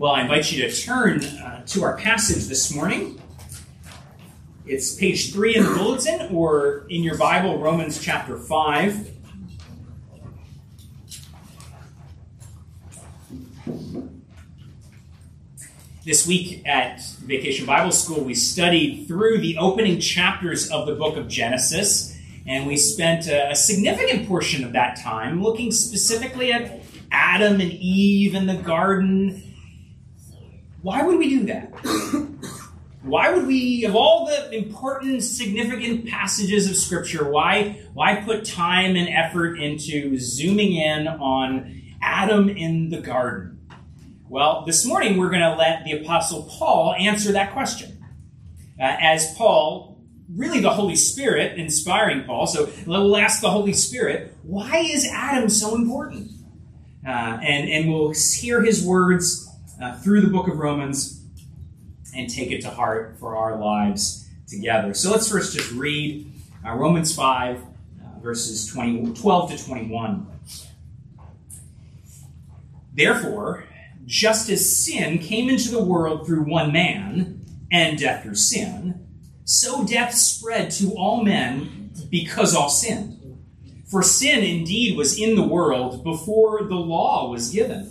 Well, 0.00 0.12
I 0.12 0.22
invite 0.22 0.50
you 0.50 0.66
to 0.66 0.74
turn 0.74 1.22
uh, 1.22 1.62
to 1.66 1.84
our 1.84 1.94
passage 1.98 2.46
this 2.46 2.74
morning. 2.74 3.20
It's 4.64 4.94
page 4.94 5.30
three 5.30 5.56
in 5.56 5.62
the 5.62 5.74
bulletin, 5.74 6.34
or 6.34 6.86
in 6.88 7.02
your 7.02 7.18
Bible, 7.18 7.58
Romans 7.58 8.02
chapter 8.02 8.38
5. 8.38 9.10
This 16.06 16.26
week 16.26 16.66
at 16.66 17.02
Vacation 17.26 17.66
Bible 17.66 17.92
School, 17.92 18.24
we 18.24 18.32
studied 18.32 19.06
through 19.06 19.36
the 19.40 19.58
opening 19.58 20.00
chapters 20.00 20.70
of 20.70 20.86
the 20.86 20.94
book 20.94 21.18
of 21.18 21.28
Genesis, 21.28 22.18
and 22.46 22.66
we 22.66 22.78
spent 22.78 23.26
a, 23.26 23.50
a 23.50 23.54
significant 23.54 24.26
portion 24.26 24.64
of 24.64 24.72
that 24.72 24.96
time 24.96 25.42
looking 25.42 25.70
specifically 25.70 26.54
at 26.54 26.80
Adam 27.12 27.60
and 27.60 27.72
Eve 27.72 28.34
in 28.34 28.46
the 28.46 28.56
garden 28.56 29.42
why 30.82 31.02
would 31.02 31.18
we 31.18 31.28
do 31.28 31.44
that? 31.46 31.70
why 33.02 33.32
would 33.32 33.46
we, 33.46 33.84
of 33.84 33.94
all 33.94 34.26
the 34.26 34.54
important, 34.54 35.22
significant 35.22 36.08
passages 36.08 36.68
of 36.70 36.76
Scripture, 36.76 37.30
why, 37.30 37.82
why 37.92 38.16
put 38.16 38.44
time 38.44 38.96
and 38.96 39.08
effort 39.08 39.58
into 39.58 40.18
zooming 40.18 40.72
in 40.74 41.06
on 41.08 41.82
Adam 42.00 42.48
in 42.48 42.88
the 42.88 43.00
garden? 43.00 43.60
Well, 44.28 44.64
this 44.64 44.86
morning 44.86 45.18
we're 45.18 45.30
going 45.30 45.42
to 45.42 45.56
let 45.56 45.84
the 45.84 46.00
Apostle 46.02 46.44
Paul 46.44 46.94
answer 46.94 47.32
that 47.32 47.52
question. 47.52 48.04
Uh, 48.78 48.96
as 49.00 49.34
Paul, 49.34 50.00
really 50.34 50.60
the 50.60 50.70
Holy 50.70 50.96
Spirit 50.96 51.58
inspiring 51.58 52.24
Paul, 52.24 52.46
so 52.46 52.70
we'll 52.86 53.16
ask 53.16 53.42
the 53.42 53.50
Holy 53.50 53.72
Spirit, 53.74 54.34
why 54.42 54.78
is 54.78 55.06
Adam 55.12 55.50
so 55.50 55.74
important? 55.74 56.30
Uh, 57.04 57.10
and, 57.10 57.68
and 57.68 57.92
we'll 57.92 58.12
hear 58.12 58.62
his 58.62 58.84
words 58.84 59.49
uh, 59.80 59.96
through 59.96 60.20
the 60.20 60.28
book 60.28 60.48
of 60.48 60.58
Romans 60.58 61.24
and 62.14 62.28
take 62.28 62.50
it 62.50 62.60
to 62.62 62.70
heart 62.70 63.16
for 63.18 63.36
our 63.36 63.58
lives 63.58 64.28
together. 64.48 64.94
So 64.94 65.10
let's 65.10 65.30
first 65.30 65.56
just 65.56 65.70
read 65.72 66.30
uh, 66.66 66.74
Romans 66.74 67.14
5, 67.14 67.60
uh, 67.60 68.20
verses 68.20 68.66
20, 68.72 69.14
12 69.14 69.50
to 69.52 69.64
21. 69.64 70.26
Therefore, 72.92 73.64
just 74.06 74.50
as 74.50 74.84
sin 74.84 75.18
came 75.18 75.48
into 75.48 75.70
the 75.70 75.82
world 75.82 76.26
through 76.26 76.42
one 76.42 76.72
man, 76.72 77.40
and 77.70 77.98
death 77.98 78.24
through 78.24 78.34
sin, 78.34 79.06
so 79.44 79.84
death 79.84 80.12
spread 80.12 80.70
to 80.72 80.92
all 80.96 81.22
men 81.22 81.92
because 82.10 82.54
all 82.54 82.68
sinned. 82.68 83.16
For 83.86 84.02
sin 84.02 84.42
indeed 84.42 84.96
was 84.96 85.18
in 85.18 85.36
the 85.36 85.46
world 85.46 86.04
before 86.04 86.64
the 86.64 86.76
law 86.76 87.30
was 87.30 87.50
given 87.50 87.90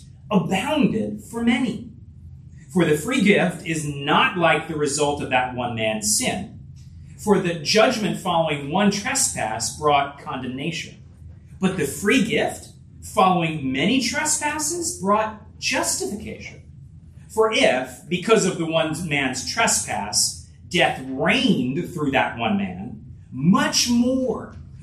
abounded 0.31 1.23
for 1.23 1.43
many. 1.43 1.91
For 2.73 2.85
the 2.85 2.97
free 2.97 3.21
gift 3.21 3.65
is 3.67 3.85
not 3.85 4.37
like 4.37 4.67
the 4.67 4.77
result 4.77 5.21
of 5.21 5.29
that 5.29 5.53
one 5.55 5.75
man's 5.75 6.17
sin. 6.17 6.59
For 7.17 7.39
the 7.39 7.55
judgment 7.55 8.19
following 8.19 8.71
one 8.71 8.91
trespass 8.91 9.77
brought 9.77 10.21
condemnation. 10.21 11.03
But 11.59 11.77
the 11.77 11.85
free 11.85 12.23
gift 12.23 12.69
following 13.03 13.71
many 13.71 14.01
trespasses 14.01 14.99
brought 14.99 15.59
justification. 15.59 16.61
For 17.29 17.51
if, 17.53 18.07
because 18.09 18.45
of 18.45 18.57
the 18.57 18.65
one 18.65 18.95
man's 19.07 19.51
trespass, 19.51 20.49
death 20.69 21.01
reigned 21.05 21.93
through 21.93 22.11
that 22.11 22.37
one 22.37 22.57
man, 22.57 23.05
much 23.31 23.89
more 23.89 24.55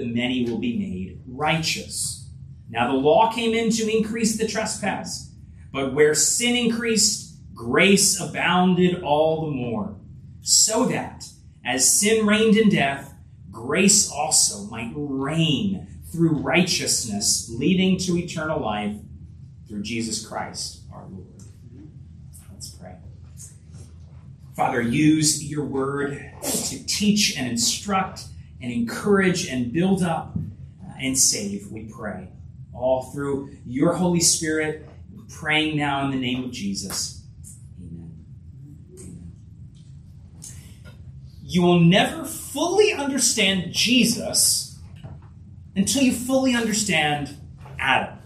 the 0.00 0.06
many 0.06 0.44
will 0.48 0.58
be 0.58 0.78
made 0.78 1.20
righteous. 1.26 2.28
Now 2.70 2.90
the 2.90 2.98
law 2.98 3.30
came 3.30 3.52
in 3.52 3.70
to 3.72 3.96
increase 3.96 4.38
the 4.38 4.46
trespass, 4.46 5.32
but 5.72 5.92
where 5.92 6.14
sin 6.14 6.56
increased, 6.56 7.36
grace 7.54 8.18
abounded 8.18 9.02
all 9.02 9.44
the 9.44 9.50
more, 9.50 9.96
so 10.40 10.86
that 10.86 11.26
as 11.64 12.00
sin 12.00 12.26
reigned 12.26 12.56
in 12.56 12.70
death, 12.70 13.14
grace 13.50 14.10
also 14.10 14.64
might 14.70 14.92
reign 14.94 15.86
through 16.10 16.38
righteousness, 16.38 17.50
leading 17.52 17.98
to 17.98 18.16
eternal 18.16 18.58
life 18.58 18.96
through 19.68 19.82
Jesus 19.82 20.26
Christ 20.26 20.80
our 20.92 21.04
Lord. 21.10 21.26
Let's 22.50 22.70
pray. 22.70 22.96
Father, 24.56 24.80
use 24.80 25.44
your 25.44 25.64
word 25.64 26.32
to 26.42 26.86
teach 26.86 27.36
and 27.36 27.46
instruct 27.46 28.24
and 28.60 28.72
encourage 28.72 29.46
and 29.46 29.72
build 29.72 30.02
up 30.02 30.36
uh, 30.84 30.92
and 31.00 31.16
save, 31.16 31.70
we 31.70 31.84
pray 31.84 32.28
all 32.72 33.10
through 33.12 33.54
your 33.66 33.94
Holy 33.94 34.20
Spirit, 34.20 34.88
praying 35.28 35.76
now 35.76 36.04
in 36.04 36.10
the 36.10 36.20
name 36.20 36.44
of 36.44 36.50
Jesus. 36.50 37.22
Amen. 37.78 38.24
Amen. 38.92 39.32
You 41.42 41.62
will 41.62 41.80
never 41.80 42.24
fully 42.24 42.92
understand 42.92 43.72
Jesus 43.72 44.78
until 45.76 46.02
you 46.02 46.12
fully 46.12 46.54
understand 46.54 47.36
Adam. 47.78 48.18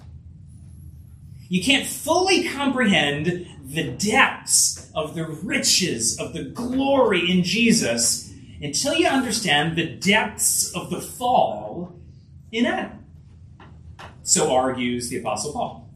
You 1.48 1.62
can't 1.62 1.86
fully 1.86 2.48
comprehend 2.48 3.46
the 3.64 3.90
depths 3.90 4.90
of 4.94 5.14
the 5.14 5.26
riches 5.26 6.18
of 6.18 6.32
the 6.32 6.44
glory 6.44 7.30
in 7.30 7.42
Jesus 7.42 8.23
until 8.64 8.94
you 8.94 9.06
understand 9.06 9.76
the 9.76 9.84
depths 9.84 10.72
of 10.74 10.88
the 10.88 11.00
fall 11.00 11.92
in 12.50 12.64
Adam. 12.64 13.04
So 14.22 14.54
argues 14.54 15.10
the 15.10 15.18
Apostle 15.18 15.52
Paul, 15.52 15.90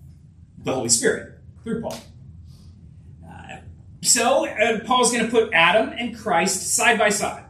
the 0.58 0.74
Holy 0.74 0.90
Spirit, 0.90 1.38
through 1.64 1.80
Paul. 1.80 1.98
Uh, 3.26 3.56
so 4.02 4.46
uh, 4.46 4.80
Paul's 4.84 5.10
going 5.10 5.24
to 5.24 5.30
put 5.30 5.50
Adam 5.54 5.94
and 5.96 6.14
Christ 6.16 6.74
side 6.76 6.98
by 6.98 7.08
side 7.08 7.46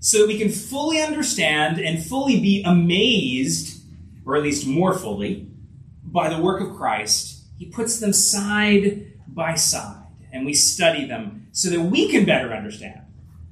so 0.00 0.20
that 0.20 0.26
we 0.26 0.38
can 0.38 0.48
fully 0.48 1.02
understand 1.02 1.78
and 1.78 2.02
fully 2.02 2.40
be 2.40 2.62
amazed, 2.64 3.82
or 4.24 4.36
at 4.36 4.42
least 4.42 4.66
more 4.66 4.98
fully, 4.98 5.48
by 6.02 6.30
the 6.30 6.40
work 6.40 6.62
of 6.62 6.74
Christ. 6.76 7.42
He 7.58 7.66
puts 7.66 8.00
them 8.00 8.14
side 8.14 9.12
by 9.28 9.54
side, 9.54 10.06
and 10.32 10.46
we 10.46 10.54
study 10.54 11.06
them 11.06 11.48
so 11.52 11.68
that 11.68 11.80
we 11.82 12.08
can 12.10 12.24
better 12.24 12.54
understand 12.54 13.01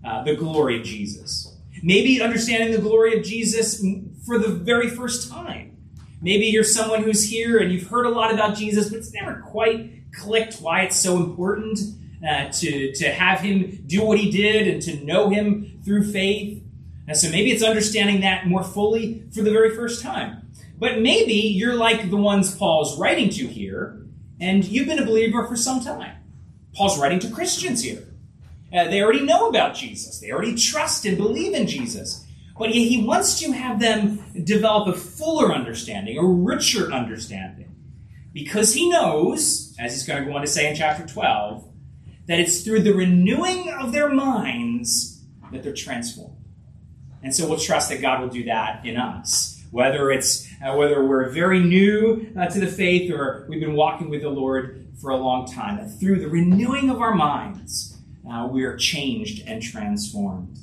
uh, 0.04 0.22
the 0.24 0.34
glory 0.34 0.78
of 0.78 0.84
Jesus. 0.84 1.56
Maybe 1.82 2.20
understanding 2.20 2.72
the 2.72 2.82
glory 2.82 3.18
of 3.18 3.24
Jesus 3.24 3.84
for 4.26 4.38
the 4.38 4.48
very 4.48 4.88
first 4.88 5.30
time 5.30 5.70
Maybe 6.22 6.46
you're 6.46 6.64
someone 6.64 7.02
who's 7.02 7.28
here 7.30 7.58
and 7.58 7.72
you've 7.72 7.86
heard 7.86 8.04
a 8.04 8.10
lot 8.10 8.32
about 8.32 8.56
Jesus, 8.56 8.90
but 8.90 8.98
it's 8.98 9.12
never 9.12 9.40
quite 9.40 10.12
clicked 10.12 10.56
why 10.56 10.82
it's 10.82 10.96
so 10.96 11.16
important 11.16 11.78
uh, 12.28 12.48
to, 12.50 12.92
to 12.92 13.10
have 13.10 13.40
him 13.40 13.82
do 13.86 14.04
what 14.04 14.18
he 14.18 14.30
did 14.30 14.68
and 14.68 14.82
to 14.82 15.02
know 15.02 15.30
him 15.30 15.80
through 15.82 16.12
faith. 16.12 16.62
And 17.08 17.16
so 17.16 17.30
maybe 17.30 17.50
it's 17.50 17.62
understanding 17.62 18.20
that 18.20 18.46
more 18.46 18.62
fully 18.62 19.24
for 19.34 19.40
the 19.40 19.50
very 19.50 19.74
first 19.74 20.02
time. 20.02 20.50
But 20.78 21.00
maybe 21.00 21.32
you're 21.32 21.74
like 21.74 22.10
the 22.10 22.16
ones 22.16 22.54
Paul's 22.54 22.98
writing 22.98 23.30
to 23.30 23.46
here, 23.46 24.06
and 24.38 24.64
you've 24.64 24.86
been 24.86 24.98
a 24.98 25.04
believer 25.04 25.46
for 25.46 25.56
some 25.56 25.80
time. 25.80 26.16
Paul's 26.74 26.98
writing 26.98 27.18
to 27.20 27.30
Christians 27.30 27.82
here. 27.82 28.09
Uh, 28.72 28.84
they 28.84 29.02
already 29.02 29.22
know 29.22 29.48
about 29.48 29.74
Jesus. 29.74 30.20
They 30.20 30.30
already 30.30 30.54
trust 30.54 31.04
and 31.04 31.16
believe 31.16 31.54
in 31.54 31.66
Jesus. 31.66 32.24
But 32.58 32.70
he 32.70 33.02
wants 33.02 33.40
to 33.40 33.52
have 33.52 33.80
them 33.80 34.22
develop 34.44 34.94
a 34.94 34.98
fuller 34.98 35.52
understanding, 35.52 36.18
a 36.18 36.24
richer 36.24 36.92
understanding 36.92 37.70
because 38.32 38.74
he 38.74 38.88
knows, 38.88 39.74
as 39.78 39.92
he's 39.92 40.06
going 40.06 40.22
to 40.22 40.28
go 40.28 40.36
on 40.36 40.42
to 40.42 40.46
say 40.46 40.68
in 40.68 40.76
chapter 40.76 41.06
12, 41.06 41.66
that 42.26 42.38
it's 42.38 42.62
through 42.62 42.82
the 42.82 42.92
renewing 42.92 43.70
of 43.70 43.92
their 43.92 44.08
minds 44.08 45.22
that 45.52 45.62
they're 45.62 45.74
transformed. 45.74 46.36
And 47.22 47.34
so 47.34 47.48
we'll 47.48 47.58
trust 47.58 47.90
that 47.90 48.00
God 48.00 48.20
will 48.20 48.28
do 48.28 48.44
that 48.44 48.86
in 48.86 48.96
us. 48.96 49.62
Whether 49.70 50.10
it's 50.10 50.48
uh, 50.64 50.74
whether 50.74 51.06
we're 51.06 51.28
very 51.30 51.60
new 51.60 52.32
uh, 52.36 52.46
to 52.46 52.58
the 52.58 52.66
faith 52.66 53.10
or 53.10 53.46
we've 53.48 53.60
been 53.60 53.74
walking 53.76 54.10
with 54.10 54.22
the 54.22 54.28
Lord 54.28 54.88
for 55.00 55.10
a 55.10 55.16
long 55.16 55.46
time, 55.46 55.76
that 55.76 55.88
through 56.00 56.18
the 56.20 56.28
renewing 56.28 56.90
of 56.90 57.00
our 57.00 57.14
minds, 57.14 57.89
uh, 58.28 58.48
we 58.50 58.64
are 58.64 58.76
changed 58.76 59.46
and 59.46 59.62
transformed. 59.62 60.58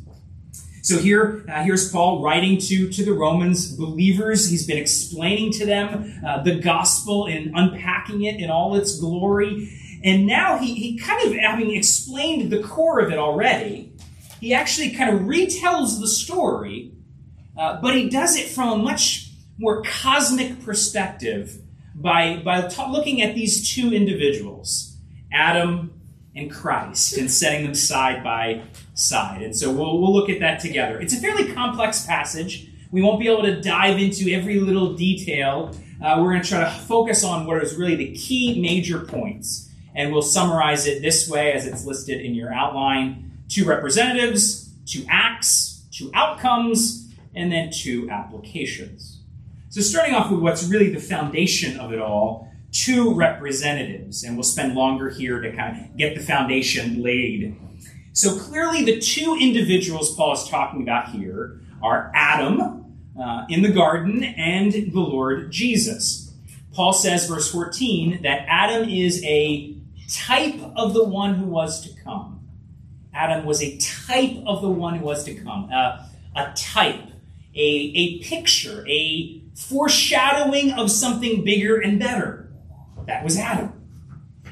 So 0.82 1.00
here, 1.00 1.44
uh, 1.52 1.64
here's 1.64 1.92
Paul 1.92 2.24
writing 2.24 2.60
to, 2.60 2.90
to 2.90 3.04
the 3.04 3.12
Romans 3.12 3.76
believers. 3.76 4.50
He's 4.50 4.66
been 4.66 4.78
explaining 4.78 5.52
to 5.54 5.66
them 5.66 6.22
uh, 6.26 6.44
the 6.44 6.60
gospel 6.60 7.26
and 7.26 7.52
unpacking 7.54 8.24
it 8.24 8.40
in 8.40 8.50
all 8.50 8.76
its 8.76 8.98
glory. 8.98 9.70
And 10.06 10.26
now 10.26 10.58
he, 10.58 10.76
he 10.76 10.98
kind 10.98 11.28
of, 11.28 11.38
having 11.38 11.76
explained 11.76 12.52
the 12.52 12.64
core 12.64 13.02
of 13.02 13.12
it 13.12 13.18
already, 13.18 13.92
he 14.40 14.54
actually 14.54 14.92
kind 14.92 15.14
of 15.14 15.24
retells 15.24 16.00
the 16.00 16.08
story, 16.08 16.94
uh, 17.58 17.82
but 17.82 17.96
he 17.96 18.08
does 18.10 18.38
it 18.38 18.48
from 18.48 18.80
a 18.80 18.82
much 18.82 19.32
more 19.58 19.82
cosmic 19.82 20.64
perspective 20.64 21.58
by, 21.96 22.38
by 22.46 22.62
t- 22.62 22.86
looking 22.90 23.22
at 23.22 23.36
these 23.36 23.74
two 23.74 23.92
individuals, 23.92 24.96
Adam 25.34 25.97
and 26.38 26.52
Christ, 26.52 27.18
and 27.18 27.30
setting 27.30 27.66
them 27.66 27.76
side 27.76 28.24
by 28.24 28.64
side. 28.94 29.42
And 29.42 29.56
so 29.56 29.72
we'll, 29.72 30.00
we'll 30.00 30.14
look 30.14 30.30
at 30.30 30.40
that 30.40 30.60
together. 30.60 31.00
It's 31.00 31.14
a 31.14 31.18
fairly 31.18 31.52
complex 31.54 32.06
passage. 32.06 32.70
We 32.92 33.02
won't 33.02 33.20
be 33.20 33.28
able 33.28 33.44
to 33.44 33.62
dive 33.62 34.00
into 34.00 34.32
every 34.32 34.60
little 34.60 34.94
detail. 34.94 35.76
Uh, 36.02 36.18
we're 36.20 36.32
going 36.32 36.44
to 36.44 36.50
try 36.50 36.64
to 36.64 36.70
focus 36.70 37.24
on 37.24 37.46
what 37.46 37.62
is 37.64 37.76
really 37.76 37.96
the 37.96 38.14
key 38.14 38.62
major 38.62 39.00
points. 39.00 39.70
And 39.96 40.14
we'll 40.14 40.22
summarize 40.22 40.86
it 40.86 41.02
this 41.02 41.28
way 41.28 41.54
as 41.54 41.66
it's 41.66 41.86
listed 41.86 42.22
in 42.22 42.36
your 42.36 42.54
outline 42.54 43.32
two 43.50 43.66
representatives, 43.66 44.70
two 44.86 45.06
acts, 45.10 45.86
two 45.92 46.12
outcomes, 46.14 47.12
and 47.36 47.52
then 47.52 47.72
two 47.72 48.10
applications. 48.10 49.22
So, 49.70 49.82
starting 49.82 50.16
off 50.16 50.32
with 50.32 50.40
what's 50.40 50.68
really 50.68 50.90
the 50.90 51.00
foundation 51.00 51.80
of 51.80 51.94
it 51.94 52.00
all, 52.00 52.47
two 52.72 53.14
representatives, 53.14 54.24
and 54.24 54.36
we'll 54.36 54.44
spend 54.44 54.76
longer 54.76 55.10
here 55.10 55.42
to 55.42 55.56
kind 55.56 55.86
of 55.86 55.98
get 55.98 56.16
the 56.16 56.22
foundation 56.22 57.02
laid. 57.02 57.56
So, 58.14 58.38
clearly, 58.38 58.84
the 58.84 59.00
two 59.00 59.38
individuals 59.40 60.16
Paul 60.16 60.34
is 60.34 60.48
talking 60.48 60.82
about 60.82 61.10
here 61.10 61.62
are 61.82 62.12
Adam 62.16 62.96
uh, 63.20 63.46
in 63.50 63.62
the 63.62 63.72
garden 63.72 64.24
and 64.24 64.72
the 64.72 65.00
Lord 65.00 65.52
Jesus. 65.52 66.34
Paul 66.74 66.94
says, 66.94 67.28
verse 67.28 67.52
14, 67.52 68.22
that 68.24 68.46
Adam 68.48 68.88
is 68.88 69.24
a 69.24 69.76
type 70.10 70.60
of 70.76 70.94
the 70.94 71.04
one 71.04 71.36
who 71.36 71.46
was 71.46 71.82
to 71.82 72.02
come. 72.04 72.48
Adam 73.14 73.46
was 73.46 73.64
a 73.64 73.78
type 73.78 74.38
of 74.46 74.62
the 74.62 74.70
one 74.70 74.96
who 75.00 75.06
was 75.06 75.24
to 75.24 75.34
come, 75.34 75.70
uh, 75.74 76.06
a 76.36 76.54
type, 76.56 77.02
a, 77.56 77.92
a 77.96 78.20
picture, 78.20 78.88
a 78.88 79.42
foreshadowing 79.56 80.72
of 80.74 80.92
something 80.92 81.44
bigger 81.44 81.80
and 81.80 82.00
better. 82.00 82.47
That 83.08 83.24
was 83.24 83.38
Adam. 83.38 83.74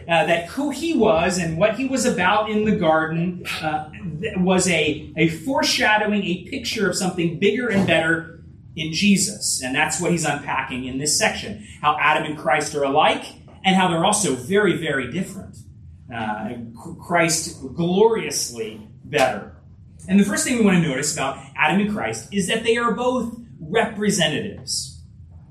Uh, 0.08 0.26
that 0.26 0.48
who 0.50 0.70
he 0.70 0.94
was 0.94 1.38
and 1.38 1.58
what 1.58 1.76
he 1.76 1.88
was 1.88 2.06
about 2.06 2.50
in 2.50 2.64
the 2.64 2.76
garden 2.76 3.44
uh, 3.62 3.90
was 4.38 4.68
a, 4.68 5.12
a 5.18 5.30
foreshadowing, 5.30 6.24
a 6.24 6.44
picture 6.50 6.88
of 6.90 6.96
something 6.96 7.40
bigger 7.40 7.70
and 7.70 7.88
better 7.88 8.44
in 8.76 8.94
Jesus. 8.94 9.62
And 9.64 9.74
that's 9.74 10.00
what 10.00 10.12
he's 10.12 10.26
unpacking 10.26 10.86
in 10.86 11.00
this 11.00 11.18
section. 11.18 11.66
How 11.82 11.98
Adam 12.00 12.24
and 12.26 12.38
Christ 12.38 12.76
are 12.76 12.84
alike, 12.84 13.26
and 13.64 13.76
how 13.76 13.88
they're 13.88 14.06
also 14.06 14.36
very, 14.36 14.78
very 14.78 15.12
different 15.12 15.58
uh, 16.14 16.54
Christ 17.02 17.62
gloriously 17.76 18.88
better. 19.04 19.56
And 20.08 20.20
the 20.20 20.24
first 20.24 20.44
thing 20.44 20.60
we 20.60 20.66
want 20.66 20.84
to 20.84 20.88
notice 20.88 21.14
about 21.14 21.44
Adam 21.56 21.82
and 21.82 21.92
Christ 21.92 22.32
is 22.32 22.48
that 22.48 22.64
they 22.64 22.78
are 22.78 22.92
both 22.92 23.36
representatives. 23.60 25.02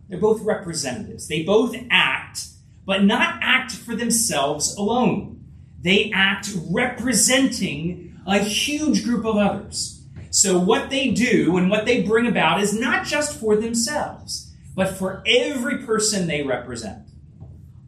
They're 0.08 0.20
both 0.20 0.42
representatives. 0.42 1.26
They 1.26 1.42
both 1.42 1.74
act, 1.90 2.46
but 2.84 3.04
not 3.04 3.38
act 3.40 3.72
for 3.72 3.94
themselves 3.94 4.74
alone. 4.76 5.44
They 5.80 6.10
act 6.14 6.50
representing 6.70 8.18
a 8.26 8.38
huge 8.38 9.04
group 9.04 9.24
of 9.24 9.36
others. 9.36 10.02
So, 10.30 10.58
what 10.58 10.90
they 10.90 11.10
do 11.10 11.56
and 11.56 11.70
what 11.70 11.86
they 11.86 12.02
bring 12.02 12.26
about 12.26 12.60
is 12.60 12.78
not 12.78 13.06
just 13.06 13.38
for 13.38 13.56
themselves, 13.56 14.52
but 14.74 14.96
for 14.96 15.22
every 15.26 15.78
person 15.84 16.26
they 16.26 16.42
represent. 16.42 17.06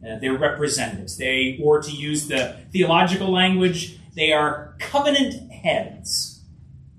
Uh, 0.01 0.17
they're 0.19 0.37
representatives. 0.37 1.17
They, 1.17 1.59
or 1.61 1.81
to 1.81 1.91
use 1.91 2.27
the 2.27 2.55
theological 2.71 3.31
language, 3.31 3.99
they 4.15 4.31
are 4.31 4.75
covenant 4.79 5.51
heads. 5.51 6.41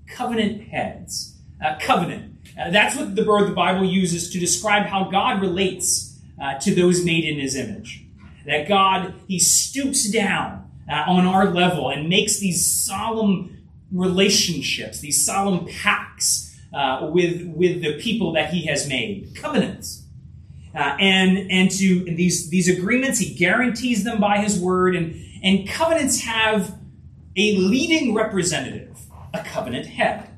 Covenant 0.06 0.68
heads. 0.68 1.36
Uh, 1.64 1.76
covenant. 1.80 2.36
Uh, 2.60 2.70
that's 2.70 2.96
what 2.96 3.14
the 3.16 3.24
word 3.24 3.48
the 3.48 3.54
Bible 3.54 3.84
uses 3.84 4.30
to 4.30 4.38
describe 4.38 4.86
how 4.86 5.04
God 5.04 5.40
relates 5.40 6.07
uh, 6.40 6.58
to 6.60 6.74
those 6.74 7.04
made 7.04 7.24
in 7.24 7.38
his 7.38 7.56
image. 7.56 8.04
That 8.46 8.68
God, 8.68 9.14
he 9.26 9.38
stoops 9.38 10.10
down 10.10 10.70
uh, 10.90 11.04
on 11.06 11.26
our 11.26 11.50
level 11.50 11.90
and 11.90 12.08
makes 12.08 12.38
these 12.38 12.64
solemn 12.64 13.58
relationships, 13.92 15.00
these 15.00 15.24
solemn 15.24 15.66
pacts 15.66 16.56
uh, 16.72 17.08
with, 17.12 17.46
with 17.46 17.82
the 17.82 17.98
people 18.00 18.32
that 18.32 18.50
he 18.50 18.66
has 18.66 18.88
made. 18.88 19.34
Covenants. 19.34 20.04
Uh, 20.74 20.96
and 21.00 21.50
and 21.50 21.70
to 21.70 22.04
and 22.06 22.16
these 22.16 22.50
these 22.50 22.68
agreements, 22.68 23.18
he 23.18 23.34
guarantees 23.34 24.04
them 24.04 24.20
by 24.20 24.38
his 24.38 24.60
word, 24.60 24.94
and 24.94 25.18
and 25.42 25.66
covenants 25.66 26.20
have 26.20 26.78
a 27.36 27.56
leading 27.56 28.14
representative, 28.14 28.96
a 29.32 29.42
covenant 29.42 29.86
head. 29.86 30.28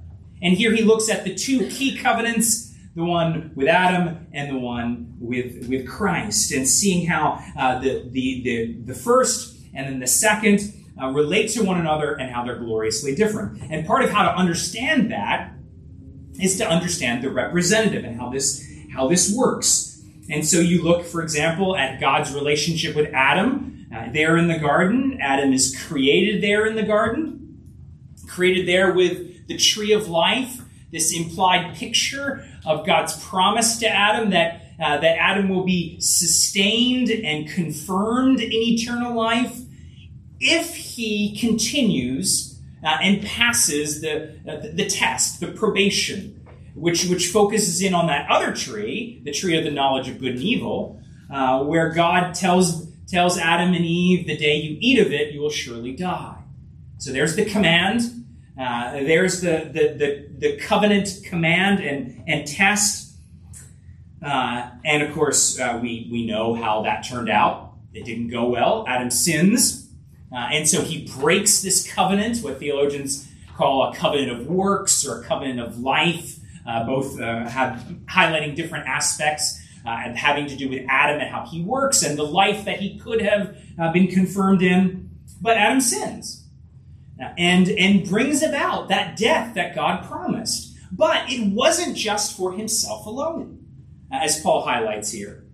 And 0.41 0.55
here 0.57 0.73
he 0.73 0.83
looks 0.83 1.11
at 1.11 1.25
the 1.25 1.35
two 1.35 1.69
key 1.69 1.97
covenants, 1.97 2.70
the 2.95 3.05
one 3.05 3.53
with 3.55 3.69
Adam 3.69 4.27
and 4.33 4.51
the 4.51 4.59
one 4.59 5.15
with 5.21 5.69
with 5.69 5.87
Christ, 5.89 6.53
and 6.53 6.69
seeing 6.69 7.07
how 7.07 7.43
uh, 7.57 7.79
the, 7.79 8.09
the 8.11 8.43
the 8.43 8.73
the 8.87 8.95
first 8.95 9.59
and 9.73 9.87
then 9.87 10.01
the 10.01 10.07
second 10.07 10.75
uh, 11.01 11.09
relate 11.09 11.49
to 11.53 11.63
one 11.63 11.79
another 11.79 12.15
and 12.15 12.31
how 12.31 12.45
they're 12.45 12.59
gloriously 12.59 13.15
different. 13.15 13.63
And 13.71 13.87
part 13.87 14.03
of 14.03 14.11
how 14.11 14.25
to 14.25 14.35
understand 14.35 15.13
that 15.13 15.53
is 16.41 16.57
to 16.59 16.69
understand 16.69 17.23
the 17.23 17.31
representative 17.31 18.05
and 18.05 18.21
how 18.21 18.31
this 18.31 18.67
how 18.93 19.09
this 19.09 19.35
works. 19.35 20.03
And 20.29 20.47
so 20.47 20.59
you 20.59 20.83
look, 20.83 21.05
for 21.05 21.23
example, 21.23 21.77
at 21.77 22.01
God's 22.01 22.33
relationship 22.35 22.95
with 22.95 23.13
Adam 23.13 23.87
uh, 23.95 24.13
there 24.13 24.37
in 24.37 24.49
the 24.49 24.59
garden. 24.59 25.19
Adam 25.21 25.53
is 25.53 25.77
created 25.89 26.43
there 26.43 26.67
in 26.67 26.77
the 26.77 26.83
garden, 26.83 27.59
created 28.29 28.69
there 28.69 28.93
with 28.93 29.47
the 29.49 29.57
tree 29.57 29.93
of 29.93 30.09
life, 30.09 30.61
this 30.93 31.13
implied 31.13 31.77
picture 31.77 32.45
of 32.67 32.87
God's 32.87 33.23
promise 33.25 33.79
to 33.79 33.89
Adam 33.89 34.31
that, 34.31 34.63
uh, 34.81 34.99
that 34.99 35.17
Adam 35.19 35.49
will 35.49 35.65
be 35.65 36.01
sustained 36.01 37.11
and 37.11 37.49
confirmed 37.49 38.41
in 38.41 38.53
eternal 38.53 39.15
life 39.15 39.61
if 40.41 40.75
he 40.75 41.37
continues 41.39 42.61
uh, 42.83 42.99
and 43.03 43.23
passes 43.25 44.01
the, 44.01 44.35
uh, 44.49 44.67
the 44.75 44.87
test, 44.87 45.41
the 45.41 45.49
probation 45.49 46.37
which, 46.75 47.07
which 47.07 47.29
focuses 47.29 47.83
in 47.83 47.95
on 47.95 48.07
that 48.07 48.29
other 48.31 48.55
tree, 48.55 49.21
the 49.25 49.33
tree 49.33 49.57
of 49.59 49.65
the 49.65 49.71
knowledge 49.71 50.09
of 50.09 50.19
good 50.19 50.33
and 50.33 50.43
evil, 50.43 51.01
uh, 51.31 51.63
where 51.65 51.91
God 51.91 52.35
tells, 52.35 52.87
tells 53.07 53.39
Adam 53.39 53.75
and 53.75 53.85
Eve, 53.85 54.27
the 54.27 54.37
day 54.37 54.57
you 54.57 54.79
eat 54.81 54.99
of 54.99 55.13
it, 55.13 55.33
you 55.33 55.41
will 55.41 55.51
surely 55.51 55.93
die. 55.93 56.37
So 56.99 57.13
there's 57.13 57.37
the 57.37 57.45
command. 57.45 58.03
Uh, 58.59 58.93
there's 58.93 59.41
the, 59.41 59.71
the, 59.73 59.95
the, 59.97 60.29
the, 60.39 60.57
covenant 60.59 61.21
command 61.25 61.81
and, 61.81 62.23
and 62.27 62.47
test. 62.47 63.17
Uh, 64.23 64.71
and 64.85 65.03
of 65.03 65.15
course, 65.15 65.59
uh, 65.59 65.79
we, 65.81 66.09
we 66.11 66.27
know 66.27 66.55
how 66.55 66.83
that 66.83 67.03
turned 67.03 67.31
out. 67.31 67.73
It 67.95 68.05
didn't 68.05 68.29
go 68.29 68.49
well. 68.49 68.85
Adam 68.87 69.11
sins. 69.11 69.89
Uh, 70.33 70.49
and 70.53 70.69
so 70.69 70.83
he 70.83 71.07
breaks 71.19 71.63
this 71.63 71.91
covenant, 71.91 72.39
what 72.43 72.59
theologians 72.59 73.29
call 73.57 73.91
a 73.91 73.97
covenant 73.97 74.31
of 74.31 74.47
works 74.47 75.07
or 75.07 75.23
a 75.23 75.25
covenant 75.25 75.61
of 75.61 75.79
life 75.81 76.39
uh, 76.67 76.85
both 76.85 77.19
uh, 77.19 77.49
have 77.49 77.85
highlighting 78.07 78.55
different 78.55 78.87
aspects 78.87 79.59
having 79.85 80.47
to 80.47 80.57
do 80.57 80.69
with 80.69 80.85
Adam 80.89 81.21
and 81.21 81.31
how 81.31 81.45
he 81.47 81.63
works 81.63 82.03
and 82.03 82.19
the 82.19 82.23
life 82.23 82.67
that 82.67 82.79
he 82.79 82.99
could 82.99 83.21
have 83.21 83.57
been 83.95 84.07
confirmed 84.07 84.63
in. 84.63 85.11
But 85.41 85.57
Adam 85.57 85.81
sins 85.81 86.40
and, 87.37 87.69
and 87.69 88.09
brings 88.09 88.43
about 88.43 88.89
that 88.89 89.17
death 89.17 89.55
that 89.55 89.75
God 89.75 90.05
promised. 90.05 90.77
But 90.93 91.31
it 91.31 91.53
wasn't 91.53 91.97
just 91.97 92.37
for 92.37 92.53
himself 92.53 93.07
alone, 93.07 93.65
as 94.11 94.41
Paul 94.41 94.63
highlights 94.63 95.13
here. 95.13 95.45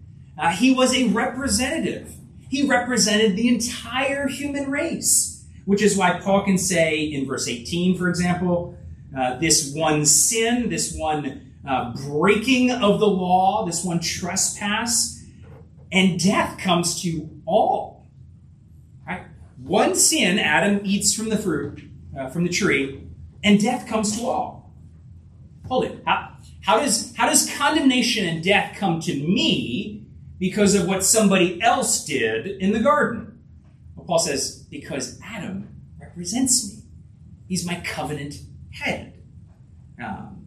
he 0.55 0.73
was 0.73 0.95
a 0.95 1.09
representative. 1.09 2.15
He 2.49 2.67
represented 2.67 3.37
the 3.37 3.49
entire 3.49 4.29
human 4.29 4.71
race, 4.71 5.45
which 5.65 5.83
is 5.83 5.97
why 5.97 6.21
Paul 6.21 6.45
can 6.45 6.59
say 6.59 7.01
in 7.01 7.27
verse 7.27 7.49
18, 7.49 7.99
for 7.99 8.09
example, 8.09 8.79
uh, 9.17 9.39
this 9.39 9.75
one 9.75 10.05
sin, 10.07 10.69
this 10.69 10.95
one 10.97 11.53
uh, 11.67 11.93
breaking 12.09 12.71
of 12.71 13.01
the 13.01 13.09
law, 13.09 13.65
this 13.67 13.85
one 13.85 14.01
trespass, 14.01 15.25
and 15.93 16.21
death 16.21 16.59
comes 16.59 17.03
to 17.03 17.29
all. 17.47 17.96
One 19.67 19.97
sin, 19.97 20.39
Adam 20.39 20.81
eats 20.85 21.13
from 21.13 21.29
the 21.29 21.37
fruit, 21.37 21.83
uh, 22.17 22.29
from 22.29 22.45
the 22.45 22.49
tree, 22.49 23.03
and 23.43 23.61
death 23.61 23.89
comes 23.89 24.17
to 24.17 24.25
all. 24.25 24.73
Hold 25.67 25.87
it. 25.87 26.03
How, 26.07 26.37
how, 26.63 26.79
does, 26.79 27.13
how 27.17 27.29
does 27.29 27.53
condemnation 27.57 28.29
and 28.29 28.45
death 28.45 28.77
come 28.79 29.01
to 29.01 29.13
me 29.13 30.07
because 30.39 30.77
of 30.77 30.87
what 30.87 31.03
somebody 31.03 31.61
else 31.61 32.05
did 32.05 32.47
in 32.47 32.71
the 32.71 32.79
garden? 32.79 33.41
Well, 33.97 34.07
Paul 34.07 34.21
says, 34.21 34.63
because 34.71 35.19
Adam 35.25 35.69
represents 36.01 36.69
me. 36.69 36.85
He's 37.49 37.67
my 37.67 37.81
covenant 37.81 38.37
head. 38.71 39.15
Um, 40.01 40.47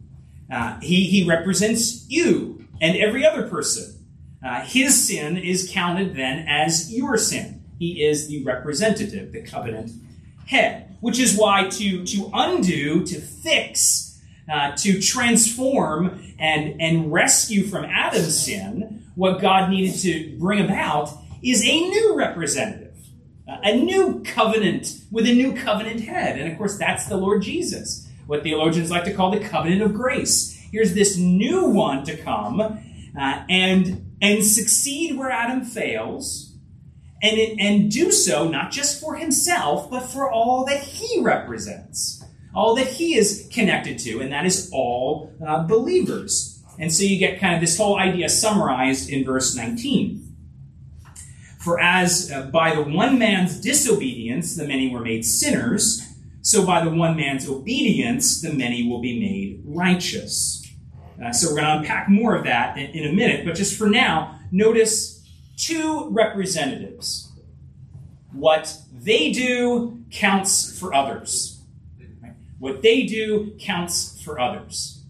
uh, 0.50 0.80
he, 0.80 1.04
he 1.04 1.28
represents 1.28 2.06
you 2.08 2.66
and 2.80 2.96
every 2.96 3.26
other 3.26 3.46
person. 3.48 4.06
Uh, 4.42 4.62
his 4.62 5.06
sin 5.06 5.36
is 5.36 5.70
counted 5.70 6.16
then 6.16 6.46
as 6.48 6.90
your 6.90 7.18
sin. 7.18 7.59
He 7.80 8.04
is 8.04 8.28
the 8.28 8.44
representative, 8.44 9.32
the 9.32 9.40
covenant 9.40 9.90
head, 10.46 10.96
which 11.00 11.18
is 11.18 11.34
why 11.34 11.66
to, 11.70 12.04
to 12.04 12.30
undo, 12.34 13.06
to 13.06 13.18
fix, 13.18 14.20
uh, 14.52 14.72
to 14.76 15.00
transform 15.00 16.22
and, 16.38 16.78
and 16.78 17.10
rescue 17.10 17.64
from 17.64 17.86
Adam's 17.86 18.38
sin, 18.38 19.02
what 19.14 19.40
God 19.40 19.70
needed 19.70 19.98
to 20.00 20.36
bring 20.38 20.62
about 20.62 21.10
is 21.42 21.64
a 21.64 21.80
new 21.80 22.14
representative, 22.18 22.94
a 23.46 23.74
new 23.74 24.22
covenant 24.24 25.00
with 25.10 25.26
a 25.26 25.32
new 25.32 25.54
covenant 25.54 26.02
head. 26.02 26.38
And 26.38 26.52
of 26.52 26.58
course, 26.58 26.76
that's 26.76 27.06
the 27.06 27.16
Lord 27.16 27.40
Jesus, 27.40 28.06
what 28.26 28.42
theologians 28.42 28.90
like 28.90 29.04
to 29.04 29.14
call 29.14 29.30
the 29.30 29.40
covenant 29.40 29.80
of 29.80 29.94
grace. 29.94 30.54
Here's 30.70 30.92
this 30.92 31.16
new 31.16 31.64
one 31.64 32.04
to 32.04 32.14
come 32.14 32.60
uh, 32.60 33.44
and 33.48 34.06
and 34.20 34.44
succeed 34.44 35.16
where 35.16 35.30
Adam 35.30 35.64
fails, 35.64 36.49
and, 37.22 37.60
and 37.60 37.90
do 37.90 38.10
so 38.10 38.48
not 38.48 38.70
just 38.70 39.00
for 39.00 39.16
himself, 39.16 39.90
but 39.90 40.00
for 40.00 40.30
all 40.30 40.64
that 40.66 40.82
he 40.82 41.20
represents, 41.20 42.24
all 42.54 42.74
that 42.76 42.86
he 42.86 43.16
is 43.16 43.48
connected 43.52 43.98
to, 44.00 44.20
and 44.20 44.32
that 44.32 44.46
is 44.46 44.70
all 44.72 45.32
uh, 45.46 45.62
believers. 45.64 46.62
And 46.78 46.92
so 46.92 47.04
you 47.04 47.18
get 47.18 47.40
kind 47.40 47.54
of 47.54 47.60
this 47.60 47.76
whole 47.76 47.98
idea 47.98 48.28
summarized 48.28 49.10
in 49.10 49.24
verse 49.24 49.54
19. 49.54 50.26
For 51.60 51.78
as 51.78 52.32
uh, 52.32 52.46
by 52.46 52.74
the 52.74 52.82
one 52.82 53.18
man's 53.18 53.60
disobedience 53.60 54.56
the 54.56 54.66
many 54.66 54.90
were 54.90 55.00
made 55.00 55.26
sinners, 55.26 56.02
so 56.40 56.64
by 56.64 56.82
the 56.82 56.90
one 56.90 57.16
man's 57.16 57.46
obedience 57.46 58.40
the 58.40 58.52
many 58.52 58.88
will 58.88 59.02
be 59.02 59.20
made 59.20 59.62
righteous. 59.66 60.66
Uh, 61.22 61.32
so 61.32 61.48
we're 61.48 61.60
going 61.60 61.66
to 61.66 61.78
unpack 61.80 62.08
more 62.08 62.34
of 62.34 62.44
that 62.44 62.78
in, 62.78 62.86
in 62.92 63.10
a 63.10 63.12
minute, 63.12 63.44
but 63.44 63.54
just 63.54 63.76
for 63.76 63.90
now, 63.90 64.38
notice 64.50 65.19
two 65.60 66.08
representatives. 66.10 67.30
What 68.32 68.76
they 68.92 69.32
do 69.32 70.04
counts 70.10 70.78
for 70.78 70.94
others. 70.94 71.60
Right? 72.22 72.32
What 72.58 72.82
they 72.82 73.04
do 73.04 73.56
counts 73.58 74.20
for 74.22 74.38
others. 74.38 75.02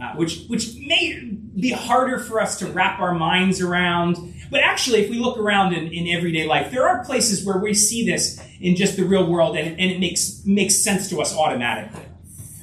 Uh, 0.00 0.12
which, 0.14 0.44
which 0.48 0.76
may 0.76 1.20
be 1.58 1.72
harder 1.72 2.18
for 2.18 2.38
us 2.38 2.58
to 2.58 2.66
wrap 2.66 3.00
our 3.00 3.14
minds 3.14 3.62
around. 3.62 4.34
But 4.50 4.60
actually, 4.60 5.00
if 5.00 5.08
we 5.08 5.18
look 5.18 5.38
around 5.38 5.72
in, 5.72 5.90
in 5.90 6.06
everyday 6.14 6.46
life, 6.46 6.70
there 6.70 6.86
are 6.86 7.02
places 7.04 7.46
where 7.46 7.56
we 7.56 7.72
see 7.72 8.04
this 8.04 8.42
in 8.60 8.76
just 8.76 8.96
the 8.96 9.04
real 9.04 9.26
world 9.26 9.56
and, 9.56 9.68
and 9.80 9.90
it 9.90 9.98
makes, 9.98 10.44
makes 10.44 10.76
sense 10.76 11.08
to 11.08 11.20
us 11.22 11.34
automatically. 11.34 12.04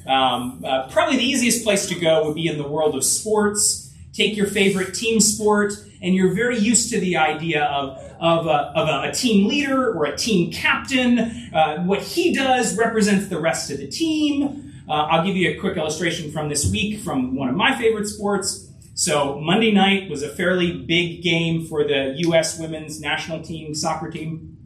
Um, 0.06 0.62
uh, 0.64 0.88
probably 0.90 1.16
the 1.16 1.24
easiest 1.24 1.64
place 1.64 1.88
to 1.88 1.98
go 1.98 2.24
would 2.26 2.36
be 2.36 2.46
in 2.46 2.56
the 2.56 2.68
world 2.68 2.94
of 2.94 3.04
sports. 3.04 3.83
Take 4.14 4.36
your 4.36 4.46
favorite 4.46 4.94
team 4.94 5.20
sport, 5.20 5.72
and 6.00 6.14
you're 6.14 6.34
very 6.34 6.58
used 6.58 6.90
to 6.90 7.00
the 7.00 7.16
idea 7.16 7.64
of, 7.64 7.98
of, 8.20 8.46
a, 8.46 8.72
of 8.76 8.88
a, 8.88 9.10
a 9.10 9.12
team 9.12 9.48
leader 9.48 9.92
or 9.92 10.06
a 10.06 10.16
team 10.16 10.52
captain. 10.52 11.18
Uh, 11.52 11.82
what 11.84 12.00
he 12.00 12.32
does 12.32 12.78
represents 12.78 13.28
the 13.28 13.40
rest 13.40 13.70
of 13.70 13.78
the 13.78 13.88
team. 13.88 14.72
Uh, 14.88 14.92
I'll 14.92 15.26
give 15.26 15.36
you 15.36 15.50
a 15.50 15.60
quick 15.60 15.76
illustration 15.76 16.30
from 16.30 16.48
this 16.48 16.70
week 16.70 17.00
from 17.00 17.34
one 17.34 17.48
of 17.48 17.56
my 17.56 17.76
favorite 17.76 18.06
sports. 18.06 18.70
So, 18.94 19.40
Monday 19.40 19.72
night 19.72 20.08
was 20.08 20.22
a 20.22 20.28
fairly 20.28 20.84
big 20.84 21.22
game 21.22 21.66
for 21.66 21.82
the 21.82 22.14
U.S. 22.18 22.60
women's 22.60 23.00
national 23.00 23.42
team, 23.42 23.74
soccer 23.74 24.08
team, 24.08 24.56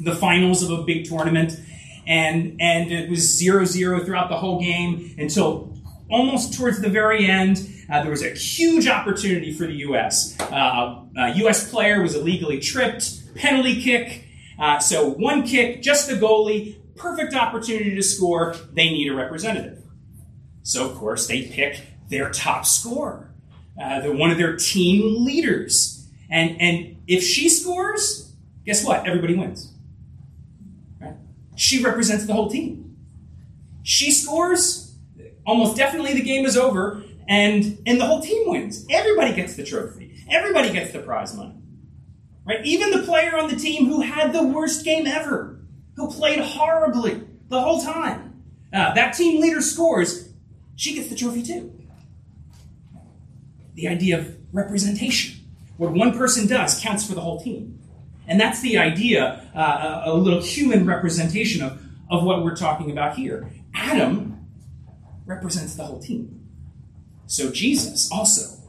the 0.00 0.14
finals 0.14 0.64
of 0.64 0.76
a 0.76 0.82
big 0.82 1.08
tournament 1.08 1.60
and 2.06 2.56
and 2.60 2.92
it 2.92 3.08
was 3.08 3.40
0-0 3.40 4.04
throughout 4.04 4.28
the 4.28 4.36
whole 4.36 4.60
game 4.60 5.14
until 5.18 5.76
almost 6.10 6.54
towards 6.54 6.80
the 6.80 6.88
very 6.88 7.26
end. 7.26 7.68
Uh, 7.90 8.02
there 8.02 8.10
was 8.10 8.22
a 8.22 8.30
huge 8.30 8.88
opportunity 8.88 9.52
for 9.52 9.66
the 9.66 9.74
U.S. 9.74 10.38
Uh, 10.40 11.04
a 11.16 11.34
U.S. 11.36 11.70
player 11.70 12.02
was 12.02 12.14
illegally 12.14 12.60
tripped, 12.60 13.34
penalty 13.34 13.82
kick. 13.82 14.24
Uh, 14.58 14.78
so 14.78 15.08
one 15.08 15.46
kick, 15.46 15.82
just 15.82 16.08
the 16.08 16.14
goalie, 16.14 16.76
perfect 16.96 17.34
opportunity 17.34 17.94
to 17.94 18.02
score. 18.02 18.54
They 18.72 18.88
need 18.88 19.10
a 19.10 19.14
representative. 19.14 19.82
So 20.62 20.88
of 20.88 20.96
course 20.96 21.26
they 21.26 21.42
pick 21.42 21.82
their 22.08 22.30
top 22.30 22.64
scorer, 22.64 23.34
uh, 23.80 24.00
one 24.02 24.30
of 24.30 24.38
their 24.38 24.56
team 24.56 25.24
leaders, 25.24 26.08
and 26.30 26.60
and 26.60 26.96
if 27.06 27.22
she 27.22 27.48
scores, 27.48 28.32
guess 28.64 28.84
what? 28.84 29.06
Everybody 29.06 29.34
wins. 29.34 29.72
Right? 31.00 31.16
She 31.56 31.82
represents 31.82 32.26
the 32.26 32.32
whole 32.32 32.50
team. 32.50 32.96
She 33.82 34.10
scores, 34.10 34.96
almost 35.46 35.76
definitely 35.76 36.14
the 36.14 36.22
game 36.22 36.46
is 36.46 36.56
over, 36.56 37.03
and, 37.28 37.78
and 37.86 38.00
the 38.00 38.06
whole 38.06 38.20
team 38.20 38.48
wins. 38.48 38.86
Everybody 38.90 39.34
gets 39.34 39.56
the 39.56 39.64
trophy. 39.64 40.22
Everybody 40.30 40.72
gets 40.72 40.92
the 40.92 41.00
prize 41.00 41.34
money. 41.34 41.54
Right? 42.46 42.64
Even 42.64 42.90
the 42.90 43.02
player 43.02 43.36
on 43.36 43.48
the 43.48 43.56
team 43.56 43.86
who 43.86 44.02
had 44.02 44.32
the 44.32 44.42
worst 44.42 44.84
game 44.84 45.06
ever, 45.06 45.60
who 45.96 46.10
played 46.10 46.40
horribly 46.40 47.22
the 47.48 47.60
whole 47.60 47.80
time. 47.80 48.42
Uh, 48.72 48.92
that 48.94 49.14
team 49.14 49.40
leader 49.40 49.60
scores, 49.60 50.28
she 50.76 50.94
gets 50.94 51.08
the 51.08 51.14
trophy 51.14 51.42
too. 51.42 51.72
The 53.74 53.88
idea 53.88 54.18
of 54.18 54.36
representation. 54.52 55.40
What 55.76 55.92
one 55.92 56.16
person 56.16 56.46
does 56.46 56.80
counts 56.80 57.06
for 57.06 57.14
the 57.14 57.20
whole 57.20 57.40
team. 57.40 57.78
And 58.26 58.40
that's 58.40 58.60
the 58.60 58.78
idea, 58.78 59.46
uh, 59.54 60.02
a 60.04 60.14
little 60.14 60.40
human 60.40 60.86
representation 60.86 61.62
of, 61.62 61.82
of 62.10 62.24
what 62.24 62.42
we're 62.42 62.56
talking 62.56 62.90
about 62.90 63.16
here. 63.16 63.50
Adam 63.74 64.46
represents 65.26 65.74
the 65.74 65.84
whole 65.84 65.98
team. 65.98 66.33
So 67.26 67.50
Jesus 67.50 68.10
also 68.12 68.60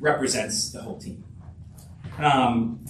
represents 0.00 0.70
the 0.70 0.80
whole 0.80 0.98
team. 0.98 1.24
Um, 2.18 2.84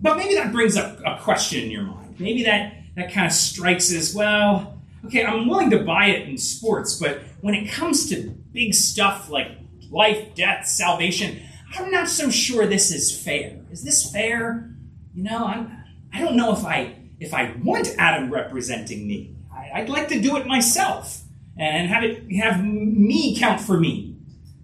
but 0.00 0.16
maybe 0.16 0.34
that 0.34 0.52
brings 0.52 0.76
up 0.76 1.00
a 1.04 1.18
question 1.20 1.64
in 1.64 1.70
your 1.70 1.82
mind. 1.82 2.16
Maybe 2.18 2.44
that, 2.44 2.74
that 2.96 3.12
kind 3.12 3.26
of 3.26 3.32
strikes 3.32 3.92
as 3.92 4.14
well, 4.14 4.80
okay, 5.04 5.24
I'm 5.24 5.48
willing 5.48 5.70
to 5.70 5.80
buy 5.80 6.06
it 6.06 6.28
in 6.28 6.38
sports, 6.38 6.98
but 6.98 7.20
when 7.40 7.54
it 7.54 7.70
comes 7.70 8.08
to 8.10 8.30
big 8.52 8.74
stuff 8.74 9.30
like 9.30 9.48
life, 9.90 10.34
death, 10.34 10.66
salvation, 10.66 11.40
I'm 11.76 11.90
not 11.90 12.08
so 12.08 12.30
sure 12.30 12.66
this 12.66 12.90
is 12.90 13.16
fair. 13.16 13.60
Is 13.70 13.84
this 13.84 14.10
fair? 14.10 14.70
you 15.18 15.24
know, 15.24 15.46
I'm, 15.46 15.84
I 16.12 16.20
don't 16.20 16.36
know 16.36 16.52
if 16.52 16.64
I 16.64 16.94
if 17.18 17.34
I 17.34 17.52
want 17.64 17.88
Adam 17.98 18.32
representing 18.32 19.08
me. 19.08 19.34
I, 19.52 19.80
would 19.80 19.88
like 19.88 20.06
to 20.08 20.20
do 20.20 20.36
it 20.36 20.46
myself 20.46 21.22
and 21.58 21.88
have 21.88 22.04
it 22.04 22.30
have 22.36 22.64
me 22.64 23.36
count 23.36 23.60
for 23.60 23.80
me. 23.80 24.16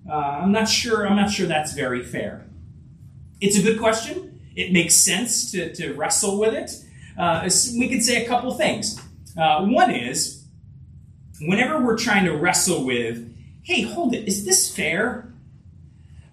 Uh, 0.09 0.13
I'm 0.15 0.53
not 0.53 0.69
sure. 0.69 1.07
I'm 1.07 1.17
not 1.17 1.31
sure 1.31 1.47
that's 1.47 1.73
very 1.73 2.03
fair. 2.03 2.47
It's 3.41 3.59
a 3.59 3.63
good 3.63 3.79
question. 3.79 4.41
It 4.55 4.73
makes 4.73 4.95
sense 4.95 5.51
to, 5.53 5.75
to 5.75 5.93
wrestle 5.95 6.39
with 6.39 6.55
it. 6.55 6.71
Uh, 7.19 7.49
we 7.79 7.89
could 7.89 8.03
say 8.03 8.25
a 8.25 8.29
couple 8.29 8.53
things. 8.55 9.01
Uh, 9.37 9.65
one 9.65 9.91
is, 9.91 10.45
whenever 11.41 11.81
we're 11.81 11.99
trying 11.99 12.25
to 12.27 12.37
wrestle 12.37 12.85
with, 12.85 13.35
hey, 13.63 13.83
hold 13.83 14.15
it, 14.15 14.29
is 14.29 14.45
this 14.45 14.75
fair? 14.75 15.33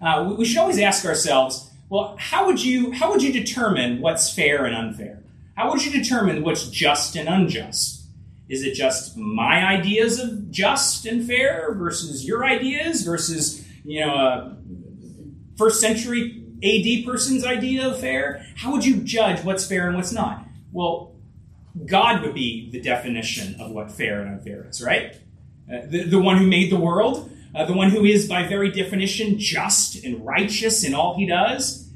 Uh, 0.00 0.34
we 0.36 0.44
should 0.44 0.58
always 0.58 0.78
ask 0.78 1.04
ourselves, 1.04 1.70
well, 1.88 2.16
how 2.18 2.46
would 2.46 2.62
you 2.62 2.92
how 2.92 3.10
would 3.10 3.22
you 3.22 3.32
determine 3.32 4.00
what's 4.00 4.32
fair 4.32 4.64
and 4.64 4.74
unfair? 4.74 5.22
How 5.56 5.70
would 5.70 5.84
you 5.84 5.92
determine 5.92 6.42
what's 6.42 6.68
just 6.68 7.16
and 7.16 7.28
unjust? 7.28 8.06
Is 8.48 8.64
it 8.64 8.74
just 8.74 9.16
my 9.16 9.64
ideas 9.64 10.18
of 10.18 10.50
just 10.50 11.06
and 11.06 11.26
fair 11.26 11.74
versus 11.74 12.26
your 12.26 12.44
ideas 12.44 13.02
versus 13.02 13.61
you 13.84 14.00
know 14.00 14.14
a 14.14 14.56
first 15.56 15.80
century 15.80 16.44
AD 16.62 17.04
person's 17.04 17.44
idea 17.44 17.88
of 17.88 18.00
fair? 18.00 18.46
How 18.56 18.72
would 18.72 18.84
you 18.84 18.96
judge 19.02 19.44
what's 19.44 19.66
fair 19.66 19.88
and 19.88 19.96
what's 19.96 20.12
not? 20.12 20.46
Well, 20.70 21.16
God 21.86 22.22
would 22.22 22.34
be 22.34 22.70
the 22.70 22.80
definition 22.80 23.60
of 23.60 23.70
what 23.70 23.90
fair 23.90 24.20
and 24.20 24.38
unfair 24.38 24.66
is, 24.68 24.82
right? 24.82 25.16
Uh, 25.72 25.80
the, 25.86 26.04
the 26.04 26.18
one 26.20 26.38
who 26.38 26.46
made 26.46 26.70
the 26.70 26.78
world, 26.78 27.30
uh, 27.54 27.64
the 27.64 27.72
one 27.72 27.90
who 27.90 28.04
is, 28.04 28.28
by 28.28 28.46
very 28.46 28.70
definition, 28.70 29.38
just 29.38 30.04
and 30.04 30.24
righteous 30.24 30.84
in 30.84 30.94
all 30.94 31.16
he 31.16 31.26
does. 31.26 31.90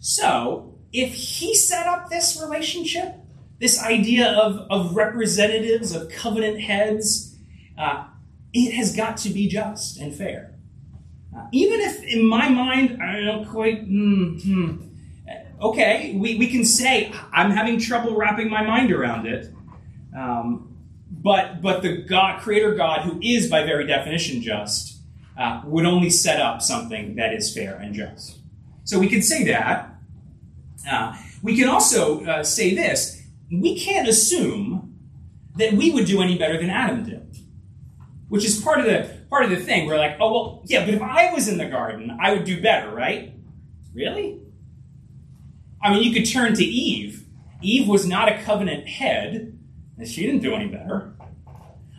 So, 0.00 0.78
if 0.92 1.12
he 1.12 1.54
set 1.54 1.86
up 1.86 2.08
this 2.08 2.40
relationship, 2.40 3.14
this 3.60 3.82
idea 3.82 4.30
of, 4.30 4.66
of 4.70 4.96
representatives, 4.96 5.94
of 5.94 6.10
covenant 6.10 6.60
heads, 6.60 7.36
uh, 7.76 8.04
it 8.52 8.72
has 8.72 8.96
got 8.96 9.16
to 9.18 9.30
be 9.30 9.48
just 9.48 9.98
and 9.98 10.14
fair. 10.14 10.57
Even 11.52 11.80
if, 11.80 12.02
in 12.02 12.26
my 12.26 12.48
mind, 12.48 13.02
I 13.02 13.20
don't 13.20 13.46
quite, 13.46 13.88
mm, 13.88 14.88
okay, 15.60 16.14
we, 16.16 16.36
we 16.36 16.46
can 16.48 16.64
say, 16.64 17.12
I'm 17.32 17.50
having 17.50 17.78
trouble 17.78 18.16
wrapping 18.16 18.50
my 18.50 18.62
mind 18.62 18.92
around 18.92 19.26
it. 19.26 19.52
Um, 20.16 20.76
but, 21.10 21.60
but 21.62 21.82
the 21.82 22.02
God, 22.02 22.40
creator 22.40 22.74
God, 22.74 23.02
who 23.02 23.18
is 23.22 23.50
by 23.50 23.64
very 23.64 23.86
definition 23.86 24.40
just, 24.42 24.98
uh, 25.36 25.62
would 25.64 25.84
only 25.84 26.10
set 26.10 26.40
up 26.40 26.60
something 26.62 27.16
that 27.16 27.32
is 27.32 27.52
fair 27.54 27.76
and 27.76 27.94
just. 27.94 28.38
So 28.84 28.98
we 28.98 29.08
can 29.08 29.22
say 29.22 29.44
that. 29.44 29.94
Uh, 30.88 31.16
we 31.42 31.56
can 31.56 31.68
also 31.68 32.24
uh, 32.24 32.42
say 32.42 32.74
this 32.74 33.18
we 33.50 33.78
can't 33.78 34.08
assume 34.08 34.98
that 35.56 35.72
we 35.72 35.90
would 35.90 36.06
do 36.06 36.22
any 36.22 36.36
better 36.36 36.58
than 36.58 36.70
Adam 36.70 37.04
did, 37.04 37.38
which 38.28 38.44
is 38.44 38.60
part 38.60 38.78
of 38.80 38.86
the 38.86 39.17
part 39.30 39.44
of 39.44 39.50
the 39.50 39.56
thing. 39.56 39.86
We're 39.86 39.98
like, 39.98 40.16
oh 40.20 40.32
well, 40.32 40.62
yeah, 40.66 40.84
but 40.84 40.94
if 40.94 41.02
I 41.02 41.32
was 41.32 41.48
in 41.48 41.58
the 41.58 41.66
garden, 41.66 42.16
I 42.20 42.32
would 42.32 42.44
do 42.44 42.60
better, 42.60 42.90
right? 42.90 43.34
Really? 43.94 44.40
I 45.82 45.92
mean, 45.92 46.02
you 46.02 46.12
could 46.12 46.30
turn 46.30 46.54
to 46.54 46.64
Eve. 46.64 47.24
Eve 47.62 47.88
was 47.88 48.06
not 48.06 48.28
a 48.28 48.42
covenant 48.42 48.86
head, 48.88 49.58
and 49.96 50.08
she 50.08 50.24
didn't 50.26 50.42
do 50.42 50.54
any 50.54 50.68
better. 50.68 51.14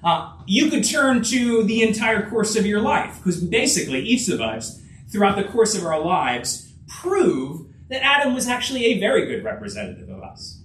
Uh, 0.03 0.33
you 0.47 0.69
could 0.69 0.83
turn 0.83 1.21
to 1.23 1.63
the 1.63 1.83
entire 1.83 2.29
course 2.29 2.55
of 2.55 2.65
your 2.65 2.81
life, 2.81 3.17
because 3.17 3.43
basically, 3.43 3.99
each 4.01 4.29
of 4.29 4.39
us, 4.39 4.81
throughout 5.11 5.35
the 5.35 5.43
course 5.43 5.75
of 5.75 5.85
our 5.85 5.99
lives, 5.99 6.73
prove 6.87 7.67
that 7.89 8.03
Adam 8.03 8.33
was 8.33 8.47
actually 8.47 8.85
a 8.85 8.99
very 8.99 9.25
good 9.25 9.43
representative 9.43 10.09
of 10.09 10.23
us, 10.23 10.61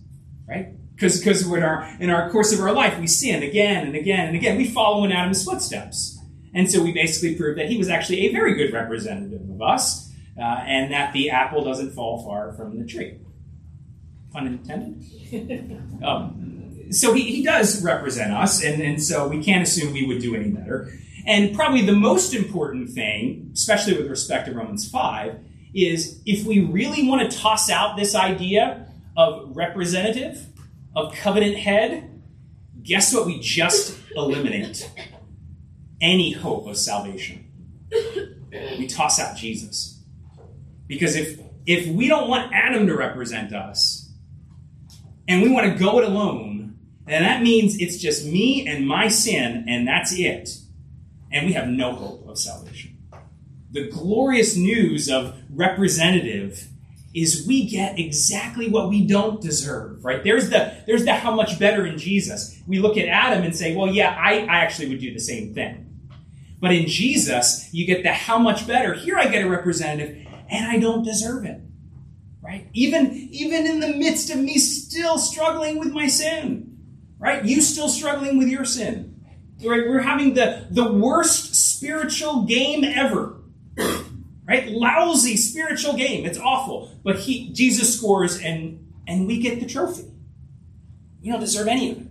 right? 0.49 0.69
Because 0.95 1.19
because 1.19 1.45
in 1.47 1.63
our 1.63 1.97
in 1.99 2.11
our 2.11 2.31
course 2.31 2.53
of 2.53 2.61
our 2.61 2.73
life, 2.73 2.99
we 3.01 3.09
sin 3.09 3.43
again 3.43 3.87
and 3.87 3.97
again 3.97 4.29
and 4.29 4.37
again. 4.37 4.57
We 4.57 4.67
follow 4.67 5.05
in 5.05 5.11
Adam's 5.11 5.45
footsteps, 5.45 6.14
and 6.55 6.71
so 6.71 6.83
we 6.83 6.93
basically 6.93 7.35
proved 7.35 7.59
that 7.59 7.69
he 7.69 7.77
was 7.77 7.89
actually 7.89 8.27
a 8.27 8.33
very 8.33 8.55
good 8.55 8.73
representative 8.73 9.49
of 9.51 9.61
us, 9.61 10.13
uh, 10.39 10.43
and 10.43 10.93
that 10.93 11.13
the 11.13 11.31
apple 11.31 11.65
doesn't 11.65 11.91
fall 11.93 12.25
far 12.25 12.53
from 12.53 12.79
the 12.79 12.85
tree. 12.85 13.19
Pun 14.33 14.47
intended. 14.47 16.03
um, 16.05 16.91
so 16.91 17.13
he, 17.13 17.23
he 17.23 17.43
does 17.43 17.83
represent 17.83 18.33
us, 18.33 18.63
and, 18.63 18.81
and 18.81 19.03
so 19.03 19.29
we 19.29 19.43
can't 19.43 19.63
assume 19.63 19.93
we 19.93 20.07
would 20.07 20.21
do 20.21 20.35
any 20.35 20.51
better. 20.51 20.93
And 21.27 21.55
probably 21.55 21.85
the 21.85 21.93
most 21.93 22.35
important 22.35 22.91
thing, 22.91 23.51
especially 23.55 23.97
with 23.97 24.09
respect 24.09 24.47
to 24.47 24.55
Romans 24.55 24.89
5, 24.89 25.39
is 25.75 26.21
if 26.27 26.47
we 26.47 26.61
really 26.61 27.09
want 27.09 27.29
to 27.31 27.37
toss 27.37 27.71
out 27.71 27.97
this 27.97 28.15
idea 28.15 28.87
of 29.17 29.57
representative, 29.57 30.47
of 30.95 31.15
covenant 31.15 31.57
head, 31.57 32.23
guess 32.83 33.13
what 33.13 33.27
we 33.27 33.41
just 33.41 33.99
eliminate? 34.17 34.89
Any 36.05 36.33
hope 36.33 36.67
of 36.67 36.77
salvation. 36.77 37.47
We 38.79 38.87
toss 38.87 39.19
out 39.19 39.37
Jesus. 39.37 40.03
Because 40.87 41.17
if 41.17 41.41
if 41.67 41.87
we 41.89 42.09
don't 42.09 42.29
want 42.29 42.53
Adam 42.53 42.87
to 42.87 42.97
represent 42.97 43.55
us 43.55 44.13
and 45.27 45.43
we 45.43 45.49
want 45.51 45.73
to 45.73 45.79
go 45.79 45.99
it 45.99 46.05
alone, 46.05 46.79
then 47.07 47.23
that 47.23 47.43
means 47.43 47.79
it's 47.79 47.97
just 47.97 48.27
me 48.27 48.67
and 48.67 48.87
my 48.87 49.09
sin 49.09 49.65
and 49.67 49.89
that's 49.89 50.13
it. 50.13 50.51
And 51.33 51.47
we 51.47 51.53
have 51.55 51.69
no 51.69 51.95
hope 51.95 52.29
of 52.29 52.39
salvation 52.39 52.95
the 53.75 53.89
glorious 53.89 54.57
news 54.57 55.11
of 55.11 55.37
representative 55.51 56.69
is 57.13 57.45
we 57.47 57.69
get 57.69 57.99
exactly 57.99 58.69
what 58.69 58.89
we 58.89 59.05
don't 59.05 59.41
deserve, 59.41 60.05
right? 60.05 60.23
There's 60.23 60.49
the, 60.51 60.77
there's 60.87 61.05
the 61.05 61.13
how 61.13 61.35
much 61.35 61.59
better 61.59 61.85
in 61.85 61.99
Jesus. 61.99 62.61
We 62.69 62.79
look 62.79 62.97
at 62.97 63.09
Adam 63.09 63.45
and 63.45 63.55
say, 63.55 63.75
well, 63.75 63.89
yeah, 63.89 64.17
I, 64.17 64.41
I 64.43 64.59
actually 64.61 64.89
would 64.89 65.01
do 65.01 65.13
the 65.13 65.21
same 65.21 65.55
thing. 65.55 65.84
But 66.61 66.73
in 66.73 66.87
Jesus, 66.87 67.73
you 67.73 67.87
get 67.87 68.03
the 68.03 68.13
how 68.13 68.39
much 68.39 68.67
better. 68.67 68.95
Here 68.95 69.17
I 69.17 69.29
get 69.29 69.45
a 69.45 69.49
representative 69.49 70.27
and 70.49 70.67
I 70.67 70.79
don't 70.79 71.03
deserve 71.03 71.45
it. 71.45 71.61
Right? 72.43 72.69
Even, 72.73 73.13
even 73.33 73.67
in 73.67 73.81
the 73.81 73.95
midst 73.95 74.31
of 74.31 74.39
me 74.39 74.59
still 74.59 75.19
struggling 75.19 75.79
with 75.79 75.93
my 75.93 76.07
sin. 76.07 76.79
Right? 77.19 77.45
You 77.45 77.61
still 77.61 77.89
struggling 77.89 78.39
with 78.39 78.49
your 78.49 78.65
sin. 78.65 79.25
Right? 79.65 79.89
We're 79.89 80.01
having 80.01 80.35
the, 80.35 80.67
the 80.71 80.93
worst 80.93 81.55
spiritual 81.55 82.43
game 82.43 82.85
ever 82.85 83.41
right? 84.47 84.69
Lousy 84.69 85.37
spiritual 85.37 85.95
game. 85.95 86.27
It's 86.27 86.39
awful. 86.39 86.93
But 87.03 87.21
he, 87.21 87.53
Jesus 87.53 87.97
scores 87.97 88.41
and, 88.41 88.93
and 89.07 89.27
we 89.27 89.41
get 89.41 89.61
the 89.61 89.67
trophy. 89.67 90.11
We 91.23 91.31
don't 91.31 91.41
deserve 91.41 91.69
any 91.69 91.93
of 91.93 91.99
it. 91.99 92.07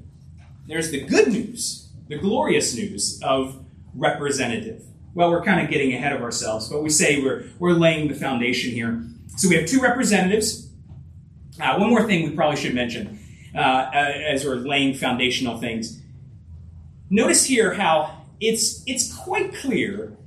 There's 0.67 0.91
the 0.91 1.01
good 1.01 1.27
news, 1.27 1.89
the 2.07 2.17
glorious 2.17 2.75
news 2.75 3.21
of 3.21 3.62
representative. 3.95 4.83
Well, 5.13 5.29
we're 5.29 5.43
kind 5.43 5.63
of 5.63 5.69
getting 5.69 5.93
ahead 5.93 6.13
of 6.13 6.21
ourselves, 6.21 6.69
but 6.69 6.81
we 6.81 6.89
say 6.89 7.21
we're, 7.21 7.45
we're 7.59 7.73
laying 7.73 8.07
the 8.07 8.15
foundation 8.15 8.71
here. 8.71 9.03
So 9.37 9.47
we 9.49 9.55
have 9.55 9.67
two 9.67 9.79
representatives. 9.79 10.69
Uh, 11.61 11.77
one 11.77 11.89
more 11.89 12.07
thing 12.07 12.29
we 12.29 12.35
probably 12.35 12.59
should 12.59 12.73
mention 12.73 13.19
uh, 13.55 13.89
as 13.93 14.45
we're 14.45 14.55
laying 14.55 14.95
foundational 14.95 15.59
things. 15.59 16.01
Notice 17.09 17.45
here 17.45 17.73
how 17.75 18.23
it's, 18.39 18.83
it's 18.87 19.15
quite 19.15 19.53
clear 19.53 20.17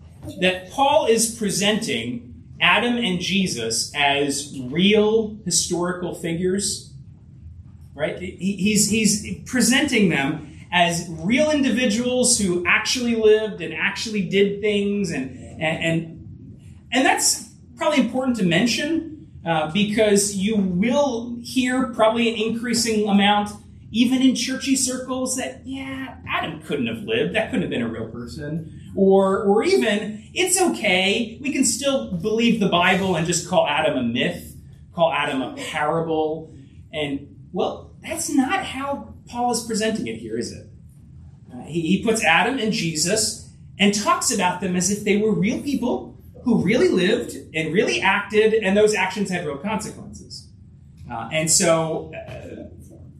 that 0.40 0.70
Paul 0.70 1.06
is 1.06 1.34
presenting 1.34 2.44
Adam 2.60 2.96
and 2.96 3.20
Jesus 3.20 3.92
as 3.94 4.58
real 4.60 5.36
historical 5.44 6.14
figures, 6.14 6.92
right? 7.94 8.18
He's, 8.18 8.88
he's 8.88 9.40
presenting 9.44 10.08
them 10.08 10.55
as 10.76 11.08
real 11.08 11.50
individuals 11.50 12.38
who 12.38 12.62
actually 12.66 13.14
lived 13.14 13.62
and 13.62 13.72
actually 13.72 14.28
did 14.28 14.60
things, 14.60 15.10
and, 15.10 15.30
and, 15.58 16.28
and, 16.92 17.06
that's 17.06 17.48
probably 17.78 17.98
important 18.00 18.36
to 18.36 18.44
mention 18.44 19.26
uh, 19.46 19.72
because 19.72 20.36
you 20.36 20.54
will 20.54 21.38
hear 21.42 21.94
probably 21.94 22.28
an 22.28 22.34
increasing 22.38 23.08
amount 23.08 23.52
even 23.90 24.20
in 24.20 24.34
churchy 24.34 24.76
circles 24.76 25.36
that, 25.36 25.62
yeah, 25.64 26.18
Adam 26.28 26.60
couldn't 26.60 26.88
have 26.88 27.04
lived. 27.04 27.34
That 27.34 27.46
couldn't 27.46 27.62
have 27.62 27.70
been 27.70 27.80
a 27.80 27.88
real 27.88 28.08
person. 28.08 28.92
Or, 28.94 29.44
or 29.44 29.62
even, 29.62 30.28
it's 30.34 30.60
okay. 30.60 31.38
We 31.40 31.54
can 31.54 31.64
still 31.64 32.12
believe 32.12 32.60
the 32.60 32.68
Bible 32.68 33.16
and 33.16 33.26
just 33.26 33.48
call 33.48 33.66
Adam 33.66 33.96
a 33.96 34.02
myth, 34.02 34.54
call 34.92 35.10
Adam 35.10 35.40
a 35.40 35.54
parable. 35.54 36.52
And, 36.92 37.34
well, 37.54 37.92
that's 38.02 38.28
not 38.28 38.62
how 38.62 39.14
Paul 39.26 39.52
is 39.52 39.64
presenting 39.64 40.06
it 40.06 40.16
here, 40.16 40.36
is 40.36 40.52
it? 40.52 40.65
Uh, 41.52 41.62
he, 41.62 41.80
he 41.82 42.02
puts 42.02 42.24
Adam 42.24 42.58
and 42.58 42.72
Jesus 42.72 43.50
and 43.78 43.94
talks 43.94 44.30
about 44.32 44.60
them 44.60 44.76
as 44.76 44.90
if 44.90 45.04
they 45.04 45.16
were 45.16 45.32
real 45.32 45.62
people 45.62 46.18
who 46.44 46.62
really 46.62 46.88
lived 46.88 47.36
and 47.54 47.74
really 47.74 48.00
acted, 48.00 48.54
and 48.54 48.76
those 48.76 48.94
actions 48.94 49.28
had 49.30 49.44
real 49.44 49.58
consequences. 49.58 50.48
Uh, 51.10 51.28
and 51.32 51.50
so, 51.50 52.12
uh, 52.14 52.68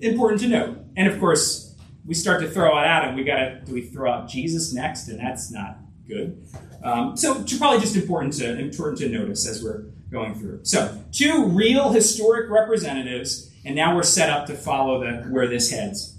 important 0.01 0.41
to 0.41 0.49
note. 0.49 0.79
And 0.97 1.09
of 1.09 1.19
course, 1.19 1.75
we 2.07 2.15
start 2.15 2.41
to 2.41 2.49
throw 2.49 2.77
out 2.77 2.87
Adam, 2.87 3.17
we 3.17 3.25
gotta 3.25 3.61
do 3.65 3.75
we 3.75 3.83
throw 3.83 4.11
out 4.11 4.29
Jesus 4.29 4.73
next, 4.73 5.09
and 5.09 5.19
that's 5.19 5.51
not 5.51 5.79
good. 6.07 6.47
Um, 6.83 7.17
so 7.17 7.45
probably 7.59 7.81
just 7.81 7.97
important 7.97 8.35
to 8.35 8.59
important 8.59 8.99
to 8.99 9.09
notice 9.09 9.47
as 9.49 9.62
we're 9.62 9.87
going 10.11 10.35
through. 10.35 10.61
So 10.62 11.03
two 11.11 11.47
real 11.47 11.91
historic 11.91 12.49
representatives, 12.49 13.51
and 13.65 13.75
now 13.75 13.97
we're 13.97 14.05
set 14.05 14.31
up 14.31 14.47
to 14.47 14.55
follow 14.55 15.01
the 15.01 15.29
where 15.29 15.49
this 15.49 15.71
heads. 15.71 16.15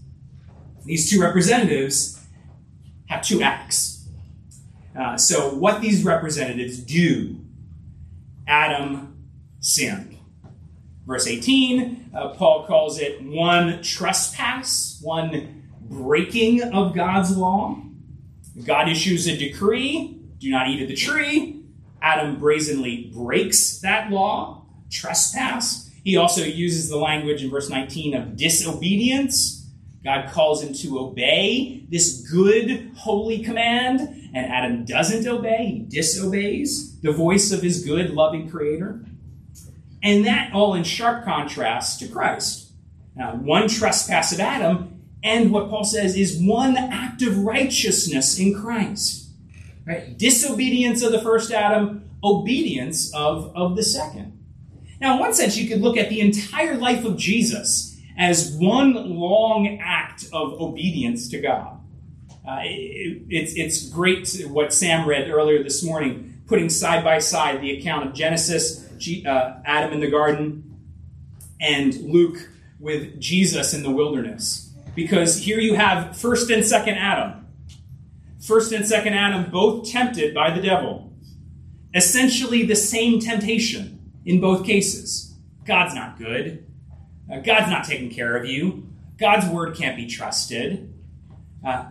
These 0.88 1.10
two 1.10 1.22
representatives 1.22 2.26
have 3.08 3.22
two 3.22 3.42
acts. 3.42 4.08
Uh, 4.98 5.18
so 5.18 5.54
what 5.54 5.82
these 5.82 6.06
representatives 6.06 6.80
do, 6.80 7.42
Adam 8.48 9.18
sinned. 9.60 10.18
Verse 11.06 11.28
18, 11.28 12.12
uh, 12.16 12.30
Paul 12.30 12.66
calls 12.66 13.00
it 13.00 13.22
one 13.22 13.84
trespass, 13.84 15.00
one 15.02 15.68
breaking 15.82 16.64
of 16.64 16.96
God's 16.96 17.36
law. 17.36 17.82
God 18.66 18.90
issues 18.90 19.28
a 19.28 19.38
decree 19.38 20.20
do 20.40 20.50
not 20.50 20.70
eat 20.70 20.82
of 20.82 20.88
the 20.88 20.96
tree. 20.96 21.64
Adam 22.02 22.40
brazenly 22.40 23.12
breaks 23.14 23.80
that 23.80 24.10
law, 24.10 24.66
trespass. 24.90 25.92
He 26.04 26.16
also 26.16 26.44
uses 26.44 26.90
the 26.90 26.98
language 26.98 27.44
in 27.44 27.50
verse 27.50 27.70
19 27.70 28.16
of 28.16 28.38
disobedience. 28.38 29.67
God 30.08 30.32
calls 30.32 30.64
him 30.64 30.74
to 30.76 31.00
obey 31.00 31.84
this 31.90 32.26
good, 32.32 32.92
holy 32.96 33.44
command, 33.44 34.00
and 34.34 34.46
Adam 34.46 34.86
doesn't 34.86 35.28
obey. 35.28 35.66
He 35.66 35.80
disobeys 35.80 36.98
the 37.02 37.12
voice 37.12 37.52
of 37.52 37.62
his 37.62 37.84
good, 37.84 38.12
loving 38.12 38.50
creator. 38.50 39.04
And 40.02 40.26
that 40.26 40.54
all 40.54 40.76
in 40.76 40.86
sharp 40.86 41.26
contrast 41.26 42.00
to 42.00 42.08
Christ. 42.08 42.72
Now, 43.18 43.36
one 43.36 43.68
trespass 43.68 44.32
of 44.32 44.40
Adam, 44.40 45.02
and 45.24 45.52
what 45.52 45.70
Paul 45.70 45.84
says 45.84 46.16
is 46.16 46.42
one 46.42 46.78
act 46.78 47.22
of 47.22 47.40
righteousness 47.40 48.40
in 48.40 48.56
Christ. 48.56 49.28
Right? 49.86 50.18
Disobedience 50.18 51.04
of 51.04 51.12
the 51.12 51.22
first 51.22 51.52
Adam, 51.52 52.10
obedience 52.24 53.14
of, 53.14 53.54
of 53.54 53.76
the 53.76 53.84
second. 53.84 54.42
Now, 55.02 55.16
in 55.16 55.20
one 55.20 55.34
sense, 55.34 55.58
you 55.58 55.68
could 55.68 55.82
look 55.82 55.98
at 55.98 56.08
the 56.08 56.22
entire 56.22 56.78
life 56.78 57.04
of 57.04 57.18
Jesus 57.18 57.97
as 58.18 58.52
one 58.54 59.18
long 59.18 59.80
act 59.82 60.26
of 60.34 60.60
obedience 60.60 61.30
to 61.30 61.40
God. 61.40 61.80
Uh, 62.48 62.60
it, 62.64 63.24
it's, 63.30 63.54
it's 63.56 63.90
great 63.90 64.46
what 64.50 64.74
Sam 64.74 65.08
read 65.08 65.30
earlier 65.30 65.62
this 65.62 65.84
morning, 65.84 66.42
putting 66.48 66.70
side 66.70 67.04
by 67.04 67.20
side 67.20 67.62
the 67.62 67.78
account 67.78 68.08
of 68.08 68.14
Genesis 68.14 68.86
uh, 69.26 69.60
Adam 69.66 69.94
in 69.94 70.00
the 70.00 70.10
garden, 70.10 70.64
and 71.60 71.94
Luke 72.02 72.50
with 72.80 73.20
Jesus 73.20 73.74
in 73.74 73.84
the 73.84 73.92
wilderness. 73.92 74.74
Because 74.96 75.38
here 75.38 75.60
you 75.60 75.76
have 75.76 76.18
first 76.18 76.50
and 76.50 76.66
second 76.66 76.96
Adam. 76.96 77.48
First 78.42 78.72
and 78.72 78.86
second 78.86 79.14
Adam 79.14 79.52
both 79.52 79.90
tempted 79.90 80.34
by 80.34 80.52
the 80.52 80.62
devil. 80.62 81.14
Essentially 81.94 82.64
the 82.64 82.76
same 82.76 83.20
temptation 83.20 84.12
in 84.26 84.40
both 84.40 84.66
cases. 84.66 85.36
God's 85.66 85.94
not 85.94 86.18
good. 86.18 86.67
Uh, 87.32 87.40
God's 87.40 87.70
not 87.70 87.86
taking 87.86 88.10
care 88.10 88.36
of 88.36 88.46
you. 88.46 88.88
God's 89.18 89.48
word 89.48 89.76
can't 89.76 89.98
be 89.98 90.08
trusted. 90.08 90.94
Uh, 91.66 91.86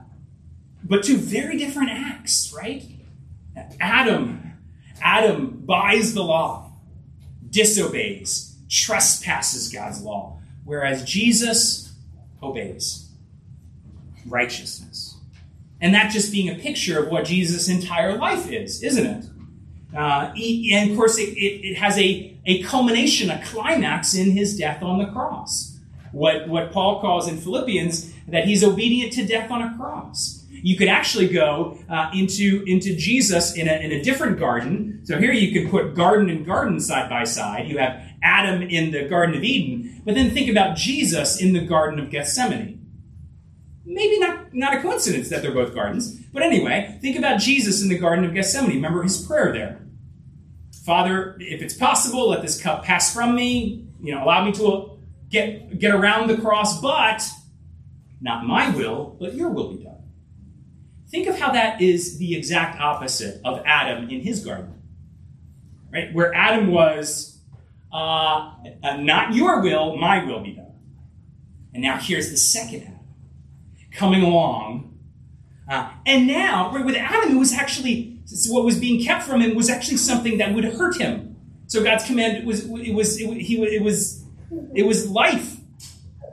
but 0.84 1.02
two 1.04 1.16
very 1.16 1.58
different 1.58 1.90
acts, 1.90 2.54
right? 2.56 2.84
Adam, 3.80 4.52
Adam 5.00 5.62
buys 5.64 6.14
the 6.14 6.22
law, 6.22 6.72
disobeys, 7.50 8.56
trespasses 8.68 9.72
God's 9.72 10.02
law, 10.02 10.38
whereas 10.64 11.04
Jesus 11.04 11.92
obeys 12.42 13.10
righteousness. 14.26 15.16
And 15.80 15.94
that 15.94 16.10
just 16.10 16.32
being 16.32 16.48
a 16.48 16.54
picture 16.54 16.98
of 16.98 17.08
what 17.08 17.24
Jesus' 17.24 17.68
entire 17.68 18.16
life 18.16 18.50
is, 18.50 18.82
isn't 18.82 19.06
it? 19.06 19.26
Uh, 19.96 20.32
and 20.34 20.90
of 20.90 20.96
course, 20.96 21.18
it, 21.18 21.28
it, 21.30 21.66
it 21.66 21.74
has 21.76 21.98
a, 21.98 22.35
a 22.46 22.62
culmination, 22.62 23.28
a 23.30 23.42
climax 23.44 24.14
in 24.14 24.30
his 24.30 24.56
death 24.56 24.82
on 24.82 24.98
the 24.98 25.06
cross. 25.06 25.78
What, 26.12 26.48
what 26.48 26.72
Paul 26.72 27.00
calls 27.00 27.28
in 27.28 27.36
Philippians 27.36 28.12
that 28.28 28.46
he's 28.46 28.64
obedient 28.64 29.12
to 29.14 29.26
death 29.26 29.50
on 29.50 29.62
a 29.62 29.76
cross. 29.76 30.44
You 30.50 30.76
could 30.76 30.88
actually 30.88 31.28
go 31.28 31.78
uh, 31.90 32.10
into, 32.14 32.64
into 32.66 32.96
Jesus 32.96 33.54
in 33.54 33.68
a, 33.68 33.72
in 33.72 33.92
a 33.92 34.02
different 34.02 34.38
garden. 34.38 35.00
So 35.04 35.18
here 35.18 35.32
you 35.32 35.52
could 35.52 35.70
put 35.70 35.94
garden 35.94 36.30
and 36.30 36.46
garden 36.46 36.80
side 36.80 37.10
by 37.10 37.24
side. 37.24 37.68
You 37.68 37.78
have 37.78 38.00
Adam 38.22 38.62
in 38.62 38.90
the 38.90 39.04
Garden 39.04 39.36
of 39.36 39.44
Eden, 39.44 40.02
but 40.04 40.14
then 40.14 40.30
think 40.30 40.50
about 40.50 40.76
Jesus 40.76 41.40
in 41.40 41.52
the 41.52 41.64
Garden 41.64 42.00
of 42.00 42.10
Gethsemane. 42.10 42.84
Maybe 43.84 44.18
not, 44.18 44.54
not 44.54 44.74
a 44.74 44.82
coincidence 44.82 45.28
that 45.28 45.42
they're 45.42 45.52
both 45.52 45.74
gardens, 45.74 46.18
but 46.32 46.42
anyway, 46.42 46.98
think 47.00 47.16
about 47.16 47.38
Jesus 47.38 47.82
in 47.82 47.88
the 47.88 47.98
Garden 47.98 48.24
of 48.24 48.34
Gethsemane. 48.34 48.76
Remember 48.76 49.02
his 49.02 49.24
prayer 49.24 49.52
there. 49.52 49.85
Father, 50.86 51.36
if 51.40 51.62
it's 51.62 51.74
possible, 51.74 52.28
let 52.30 52.42
this 52.42 52.62
cup 52.62 52.84
pass 52.84 53.12
from 53.12 53.34
me. 53.34 53.88
You 54.00 54.14
know, 54.14 54.22
allow 54.22 54.44
me 54.44 54.52
to 54.52 55.00
get, 55.28 55.80
get 55.80 55.92
around 55.92 56.28
the 56.28 56.36
cross, 56.36 56.80
but 56.80 57.28
not 58.20 58.46
my 58.46 58.70
will, 58.70 59.16
but 59.18 59.34
your 59.34 59.50
will 59.50 59.72
be 59.72 59.82
done. 59.82 59.96
Think 61.08 61.26
of 61.26 61.36
how 61.40 61.50
that 61.50 61.80
is 61.82 62.18
the 62.18 62.36
exact 62.36 62.80
opposite 62.80 63.40
of 63.44 63.64
Adam 63.66 64.08
in 64.08 64.20
his 64.20 64.44
garden. 64.44 64.80
Right? 65.92 66.14
Where 66.14 66.32
Adam 66.32 66.68
was, 66.68 67.40
uh, 67.92 68.52
not 68.98 69.34
your 69.34 69.62
will, 69.62 69.96
my 69.96 70.24
will 70.24 70.40
be 70.40 70.52
done. 70.52 70.72
And 71.74 71.82
now 71.82 71.98
here's 71.98 72.30
the 72.30 72.36
second 72.36 72.82
Adam 72.82 73.00
coming 73.90 74.22
along. 74.22 74.95
Uh, 75.68 75.90
and 76.06 76.26
now, 76.26 76.72
right, 76.72 76.84
with 76.84 76.96
Adam, 76.96 77.36
it 77.36 77.38
was 77.38 77.52
actually, 77.52 78.20
what 78.48 78.64
was 78.64 78.78
being 78.78 79.04
kept 79.04 79.24
from 79.24 79.40
him 79.40 79.54
was 79.56 79.68
actually 79.68 79.96
something 79.96 80.38
that 80.38 80.54
would 80.54 80.64
hurt 80.64 80.96
him. 80.96 81.36
So 81.66 81.82
God's 81.82 82.04
command 82.04 82.46
was, 82.46 82.64
it 82.64 82.94
was, 82.94 83.20
it, 83.20 83.40
he, 83.40 83.60
it 83.62 83.82
was, 83.82 84.24
it 84.74 84.84
was 84.84 85.10
life. 85.10 85.56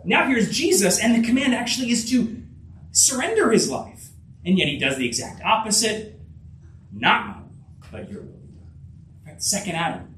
Now 0.05 0.27
here's 0.27 0.51
Jesus, 0.51 0.99
and 0.99 1.15
the 1.15 1.27
command 1.27 1.55
actually 1.55 1.89
is 1.89 2.09
to 2.11 2.43
surrender 2.91 3.51
his 3.51 3.69
life. 3.69 4.09
And 4.45 4.57
yet 4.57 4.67
he 4.67 4.77
does 4.77 4.97
the 4.97 5.07
exact 5.07 5.41
opposite. 5.41 6.19
Not 6.91 7.25
my 7.27 7.35
but 7.91 8.11
your 8.11 8.21
will 8.21 8.39
be 8.39 8.57
done. 9.25 9.39
Second 9.39 9.75
Adam, 9.75 10.15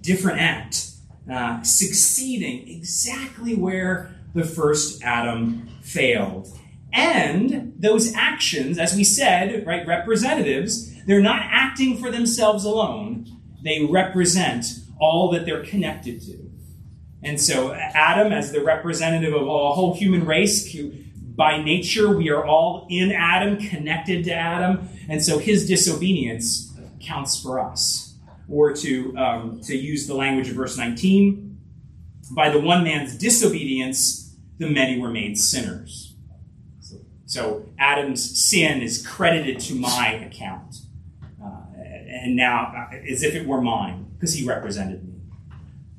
different 0.00 0.40
act, 0.40 0.90
uh, 1.30 1.62
succeeding 1.62 2.68
exactly 2.68 3.54
where 3.54 4.14
the 4.34 4.44
first 4.44 5.02
Adam 5.02 5.68
failed. 5.82 6.48
And 6.96 7.74
those 7.78 8.14
actions, 8.14 8.78
as 8.78 8.96
we 8.96 9.04
said, 9.04 9.66
right, 9.66 9.86
representatives, 9.86 10.90
they're 11.04 11.20
not 11.20 11.42
acting 11.44 11.98
for 11.98 12.10
themselves 12.10 12.64
alone. 12.64 13.26
They 13.62 13.84
represent 13.84 14.64
all 14.98 15.30
that 15.32 15.44
they're 15.44 15.62
connected 15.62 16.22
to. 16.22 16.50
And 17.22 17.38
so, 17.38 17.74
Adam, 17.74 18.32
as 18.32 18.50
the 18.50 18.62
representative 18.62 19.34
of 19.34 19.42
a 19.42 19.44
whole 19.46 19.94
human 19.94 20.24
race, 20.24 20.74
by 21.34 21.62
nature, 21.62 22.16
we 22.16 22.30
are 22.30 22.46
all 22.46 22.86
in 22.88 23.12
Adam, 23.12 23.58
connected 23.58 24.24
to 24.24 24.32
Adam, 24.32 24.88
and 25.06 25.22
so 25.22 25.38
his 25.38 25.68
disobedience 25.68 26.72
counts 27.00 27.38
for 27.38 27.60
us. 27.60 28.14
Or 28.48 28.72
to, 28.72 29.16
um, 29.18 29.60
to 29.62 29.76
use 29.76 30.06
the 30.06 30.14
language 30.14 30.48
of 30.48 30.56
verse 30.56 30.78
19, 30.78 31.58
by 32.30 32.48
the 32.48 32.60
one 32.60 32.84
man's 32.84 33.16
disobedience, 33.16 34.34
the 34.58 34.70
many 34.70 34.98
were 34.98 35.10
made 35.10 35.36
sinners. 35.36 36.05
So, 37.36 37.66
Adam's 37.78 38.42
sin 38.48 38.80
is 38.80 39.06
credited 39.06 39.60
to 39.60 39.74
my 39.74 40.14
account. 40.14 40.76
Uh, 41.38 41.50
and 41.76 42.34
now, 42.34 42.72
uh, 42.74 42.96
as 43.12 43.22
if 43.22 43.34
it 43.34 43.46
were 43.46 43.60
mine, 43.60 44.06
because 44.14 44.32
he 44.32 44.48
represented 44.48 45.06
me. 45.06 45.20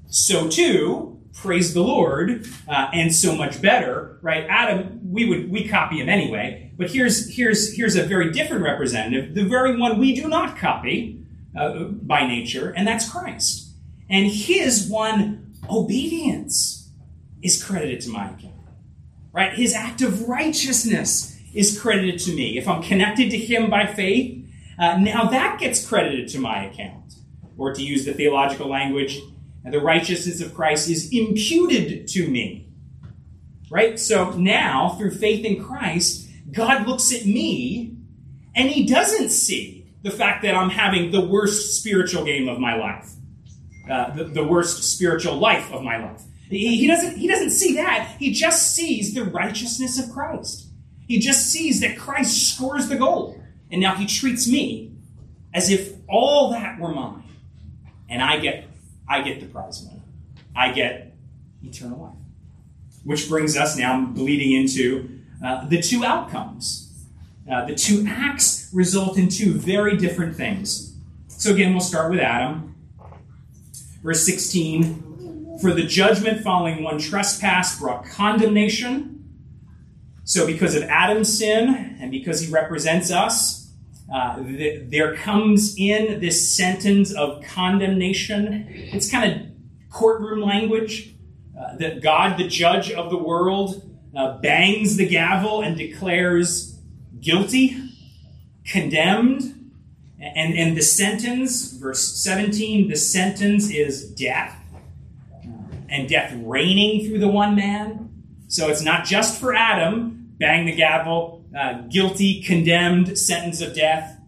So 0.08 0.47
too, 0.47 1.21
praise 1.36 1.76
the 1.76 1.84
Lord, 1.84 2.47
uh, 2.67 2.89
and 2.91 3.13
so 3.13 3.36
much 3.36 3.62
better, 3.62 4.17
right? 4.23 4.47
Adam, 4.50 5.00
we 5.12 5.30
would 5.30 5.52
we 5.52 5.67
copy 5.67 6.02
him 6.02 6.10
anyway, 6.10 6.71
but 6.76 6.89
here's 6.89 7.36
here's 7.36 7.76
here's 7.78 7.95
a 7.95 8.02
very 8.02 8.32
different 8.32 8.63
representative, 8.63 9.36
the 9.36 9.43
very 9.43 9.78
one 9.78 10.00
we 10.00 10.15
do 10.15 10.28
not 10.28 10.58
copy 10.58 11.23
uh, 11.56 11.84
by 11.84 12.26
nature, 12.26 12.73
and 12.76 12.88
that's 12.88 13.08
Christ. 13.08 13.73
And 14.10 14.26
his 14.26 14.89
one 14.89 15.54
obedience 15.69 16.89
is 17.43 17.63
credited 17.63 18.02
to 18.02 18.10
my 18.10 18.32
account, 18.32 18.56
right? 19.38 19.54
His 19.54 19.76
act 19.76 20.02
of 20.02 20.28
righteousness 20.28 21.39
is 21.54 21.80
credited 21.80 22.19
to 22.21 22.34
me. 22.34 22.58
If 22.58 22.67
I'm 22.67 22.82
connected 22.82 23.30
to 23.30 23.38
him 23.38 23.69
by 23.69 23.86
faith, 23.86 24.50
uh, 24.80 24.97
now 24.97 25.26
that 25.26 25.60
gets 25.60 25.88
credited 25.88 26.28
to 26.30 26.39
my 26.39 26.65
account. 26.65 27.13
Or 27.56 27.71
to 27.71 27.84
use 27.84 28.04
the 28.04 28.13
theological 28.13 28.67
language, 28.67 29.19
the 29.63 29.80
righteousness 29.80 30.41
of 30.41 30.56
Christ 30.56 30.89
is 30.89 31.13
imputed 31.13 32.08
to 32.10 32.28
me. 32.28 32.71
Right? 33.69 34.00
So 34.00 34.32
now, 34.32 34.95
through 34.97 35.12
faith 35.12 35.45
in 35.45 35.63
Christ, 35.63 36.28
God 36.52 36.88
looks 36.88 37.13
at 37.13 37.28
me 37.28 37.95
and 38.56 38.69
he 38.69 38.88
doesn't 38.88 39.30
see 39.30 39.86
the 40.02 40.10
fact 40.10 40.41
that 40.43 40.56
I'm 40.56 40.71
having 40.71 41.12
the 41.12 41.21
worst 41.21 41.80
spiritual 41.80 42.26
game 42.26 42.50
of 42.50 42.60
my 42.60 42.76
life, 42.76 43.12
uh, 43.88 44.15
the, 44.15 44.23
the, 44.23 44.43
worst 44.43 44.84
spiritual 44.84 45.36
life 45.36 45.71
of 45.71 45.84
my 45.84 45.97
life. 45.97 46.23
He, 46.49 46.88
doesn't, 46.88 47.17
he 47.17 47.27
doesn't 47.27 47.49
see 47.49 47.75
that. 47.75 48.15
He 48.19 48.31
just 48.31 48.73
sees 48.73 49.13
the 49.13 49.23
righteousness 49.25 49.99
of 49.99 50.12
Christ. 50.12 50.67
He 51.07 51.19
just 51.19 51.49
sees 51.49 51.81
that 51.81 51.97
Christ 51.97 52.53
scores 52.53 52.88
the 52.88 52.95
goal. 52.95 53.41
And 53.69 53.81
now 53.81 53.95
he 53.95 54.05
treats 54.05 54.47
me 54.47 54.93
as 55.53 55.69
if 55.69 55.93
all 56.07 56.51
that 56.51 56.79
were 56.79 56.93
mine. 56.93 57.23
And 58.10 58.21
I 58.21 58.39
get 58.39 58.65
I 59.10 59.21
get 59.21 59.39
the 59.39 59.45
prize 59.45 59.86
money. 59.86 60.01
I 60.55 60.71
get 60.71 61.13
eternal 61.63 61.99
life. 61.99 62.23
Which 63.03 63.29
brings 63.29 63.55
us 63.55 63.77
now 63.77 64.05
bleeding 64.05 64.51
into 64.51 65.21
uh, 65.43 65.67
the 65.67 65.81
two 65.81 66.03
outcomes. 66.03 66.83
Uh, 67.49 67.65
the 67.65 67.75
two 67.75 68.05
acts 68.07 68.69
result 68.73 69.17
in 69.17 69.29
two 69.29 69.53
very 69.53 69.95
different 69.95 70.36
things. 70.36 70.93
So 71.27 71.53
again, 71.53 71.71
we'll 71.71 71.81
start 71.81 72.12
with 72.12 72.19
Adam. 72.19 72.75
Verse 74.03 74.25
16 74.25 75.06
For 75.61 75.73
the 75.73 75.83
judgment 75.83 76.43
following 76.43 76.83
one 76.83 76.99
trespass 76.99 77.79
brought 77.79 78.05
condemnation. 78.05 79.13
So, 80.23 80.45
because 80.45 80.75
of 80.75 80.83
Adam's 80.83 81.35
sin 81.37 81.97
and 81.99 82.11
because 82.11 82.41
he 82.41 82.51
represents 82.51 83.11
us, 83.11 83.71
uh, 84.13 84.41
there 84.41 85.15
comes 85.15 85.75
in 85.77 86.19
this 86.19 86.55
sentence 86.55 87.13
of 87.13 87.43
condemnation. 87.43 88.67
It's 88.69 89.09
kind 89.09 89.31
of 89.31 89.47
courtroom 89.89 90.41
language 90.41 91.13
uh, 91.59 91.75
that 91.77 92.01
God, 92.01 92.37
the 92.37 92.47
judge 92.47 92.91
of 92.91 93.09
the 93.09 93.17
world, 93.17 93.83
uh, 94.15 94.37
bangs 94.37 94.95
the 94.97 95.07
gavel 95.07 95.61
and 95.61 95.77
declares 95.77 96.79
guilty, 97.19 97.77
condemned. 98.65 99.53
And, 100.19 100.57
and 100.57 100.75
the 100.75 100.81
sentence, 100.81 101.73
verse 101.73 102.15
17, 102.15 102.87
the 102.89 102.95
sentence 102.95 103.69
is 103.69 104.09
death, 104.11 104.55
and 105.89 106.08
death 106.10 106.34
reigning 106.43 107.08
through 107.08 107.19
the 107.19 107.28
one 107.28 107.56
man. 107.56 108.23
So 108.47 108.69
it's 108.69 108.82
not 108.82 109.06
just 109.06 109.39
for 109.39 109.54
Adam, 109.54 110.34
bang 110.38 110.65
the 110.65 110.76
gavel, 110.76 111.45
uh, 111.58 111.82
guilty, 111.89 112.41
condemned, 112.41 113.17
sentence 113.17 113.62
of 113.62 113.76
death. 113.76 114.19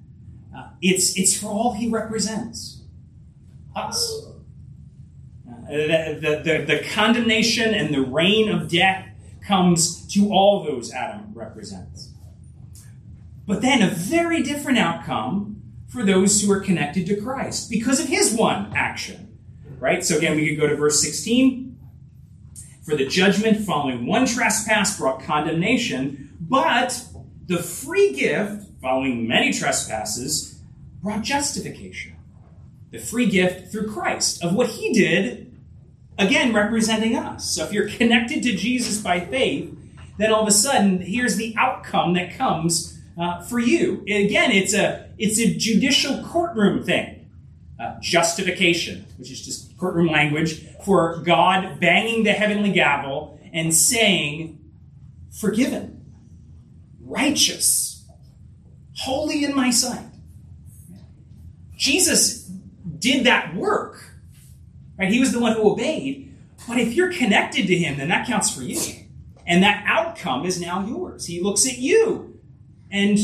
Uh, 0.56 0.70
it's, 0.82 1.18
it's 1.18 1.40
for 1.40 1.48
all 1.48 1.74
he 1.74 1.90
represents 1.90 2.82
us. 3.76 4.26
Uh, 5.48 5.68
the, 5.70 6.20
the, 6.22 6.42
the, 6.44 6.66
the 6.66 6.90
condemnation 6.94 7.74
and 7.74 7.94
the 7.94 8.02
reign 8.02 8.50
of 8.50 8.70
death 8.70 9.08
comes 9.46 10.06
to 10.14 10.32
all 10.32 10.64
those 10.64 10.92
Adam 10.92 11.32
represents. 11.34 12.12
But 13.48 13.62
then 13.62 13.82
a 13.82 13.90
very 13.90 14.44
different 14.44 14.78
outcome 14.78 15.62
for 15.88 16.04
those 16.04 16.42
who 16.42 16.52
are 16.52 16.60
connected 16.60 17.08
to 17.08 17.20
Christ 17.20 17.70
because 17.70 18.00
of 18.00 18.08
his 18.08 18.34
one 18.34 18.72
action. 18.76 19.29
Right? 19.80 20.04
So 20.04 20.18
again, 20.18 20.36
we 20.36 20.50
could 20.50 20.60
go 20.60 20.68
to 20.68 20.76
verse 20.76 21.02
16. 21.02 21.78
For 22.84 22.96
the 22.96 23.06
judgment 23.06 23.66
following 23.66 24.08
one 24.08 24.26
trespass 24.26 24.98
brought 24.98 25.22
condemnation, 25.24 26.36
but 26.40 27.06
the 27.46 27.62
free 27.62 28.14
gift 28.14 28.68
following 28.82 29.28
many 29.28 29.54
trespasses 29.54 30.60
brought 31.02 31.24
justification. 31.24 32.16
The 32.92 33.00
free 33.00 33.28
gift 33.28 33.72
through 33.72 33.92
Christ 33.92 34.44
of 34.44 34.56
what 34.56 34.70
he 34.70 34.92
did, 34.92 35.56
again 36.18 36.54
representing 36.54 37.16
us. 37.16 37.52
So 37.52 37.64
if 37.64 37.72
you're 37.72 37.90
connected 37.90 38.42
to 38.44 38.56
Jesus 38.56 39.02
by 39.02 39.20
faith, 39.20 39.76
then 40.18 40.34
all 40.34 40.42
of 40.42 40.48
a 40.48 40.52
sudden, 40.52 41.02
here's 41.02 41.38
the 41.38 41.56
outcome 41.58 42.14
that 42.14 42.36
comes 42.36 43.00
uh, 43.20 43.42
for 43.42 43.60
you. 43.60 44.02
Again, 44.02 44.52
it's 44.52 44.74
a 44.74 45.10
it's 45.18 45.40
a 45.40 45.54
judicial 45.54 46.24
courtroom 46.24 46.84
thing. 46.84 47.19
Uh, 47.80 47.98
justification, 48.02 49.06
which 49.18 49.32
is 49.32 49.46
just 49.46 49.78
courtroom 49.78 50.08
language 50.08 50.66
for 50.84 51.22
God 51.24 51.80
banging 51.80 52.24
the 52.24 52.34
heavenly 52.34 52.74
gavel 52.74 53.40
and 53.54 53.74
saying, 53.74 54.60
"Forgiven, 55.32 56.04
righteous, 57.00 58.04
holy 58.98 59.46
in 59.46 59.56
my 59.56 59.70
sight." 59.70 60.08
Jesus 61.78 62.52
did 63.00 63.26
that 63.26 63.56
work. 63.56 64.14
Right? 64.98 65.10
He 65.10 65.22
was 65.22 65.32
the 65.32 65.40
one 65.40 65.54
who 65.54 65.72
obeyed. 65.72 66.36
But 66.68 66.80
if 66.80 66.94
you're 66.94 67.14
connected 67.14 67.66
to 67.68 67.76
him, 67.78 67.98
then 67.98 68.10
that 68.10 68.28
counts 68.28 68.54
for 68.54 68.62
you. 68.62 68.80
And 69.48 69.64
that 69.64 69.86
outcome 69.88 70.46
is 70.46 70.60
now 70.60 70.86
yours. 70.86 71.26
He 71.26 71.40
looks 71.40 71.66
at 71.66 71.78
you 71.78 72.38
and 72.92 73.18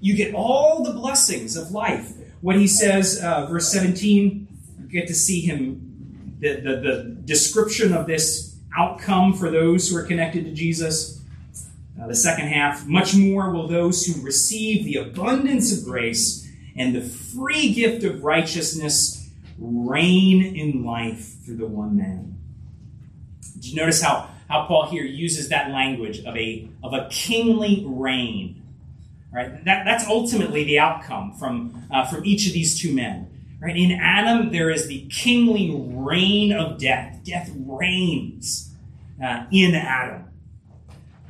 you 0.00 0.16
get 0.16 0.34
all 0.34 0.82
the 0.82 0.92
blessings 0.92 1.56
of 1.56 1.70
life. 1.70 2.14
What 2.42 2.56
he 2.56 2.66
says, 2.66 3.22
uh, 3.22 3.46
verse 3.46 3.70
17, 3.70 4.48
you 4.80 4.88
get 4.88 5.06
to 5.06 5.14
see 5.14 5.40
him, 5.40 6.36
the, 6.40 6.56
the, 6.56 6.76
the, 6.76 7.16
description 7.24 7.92
of 7.92 8.08
this 8.08 8.56
outcome 8.76 9.32
for 9.32 9.48
those 9.48 9.88
who 9.88 9.96
are 9.96 10.02
connected 10.02 10.44
to 10.44 10.52
Jesus. 10.52 11.22
Uh, 12.00 12.08
the 12.08 12.16
second 12.16 12.48
half, 12.48 12.84
much 12.84 13.14
more 13.14 13.52
will 13.52 13.68
those 13.68 14.04
who 14.04 14.20
receive 14.22 14.84
the 14.84 14.96
abundance 14.96 15.78
of 15.78 15.84
grace 15.84 16.50
and 16.76 16.96
the 16.96 17.02
free 17.02 17.72
gift 17.72 18.02
of 18.02 18.24
righteousness 18.24 19.30
reign 19.56 20.42
in 20.42 20.84
life 20.84 21.44
through 21.44 21.58
the 21.58 21.66
one 21.66 21.96
man. 21.96 22.36
Did 23.54 23.66
you 23.66 23.76
notice 23.76 24.02
how, 24.02 24.28
how 24.48 24.66
Paul 24.66 24.90
here 24.90 25.04
uses 25.04 25.50
that 25.50 25.70
language 25.70 26.24
of 26.24 26.36
a, 26.36 26.68
of 26.82 26.92
a 26.92 27.08
kingly 27.08 27.84
reign? 27.86 28.61
Right? 29.32 29.64
That, 29.64 29.84
that's 29.84 30.06
ultimately 30.06 30.64
the 30.64 30.78
outcome 30.78 31.32
from, 31.32 31.86
uh, 31.90 32.06
from 32.06 32.24
each 32.24 32.46
of 32.46 32.52
these 32.52 32.78
two 32.78 32.94
men. 32.94 33.28
Right? 33.60 33.76
In 33.76 33.92
Adam, 33.92 34.50
there 34.50 34.70
is 34.70 34.88
the 34.88 35.06
kingly 35.08 35.72
reign 35.74 36.52
of 36.52 36.78
death. 36.78 37.20
Death 37.24 37.50
reigns 37.56 38.74
uh, 39.22 39.44
in 39.50 39.74
Adam. 39.74 40.28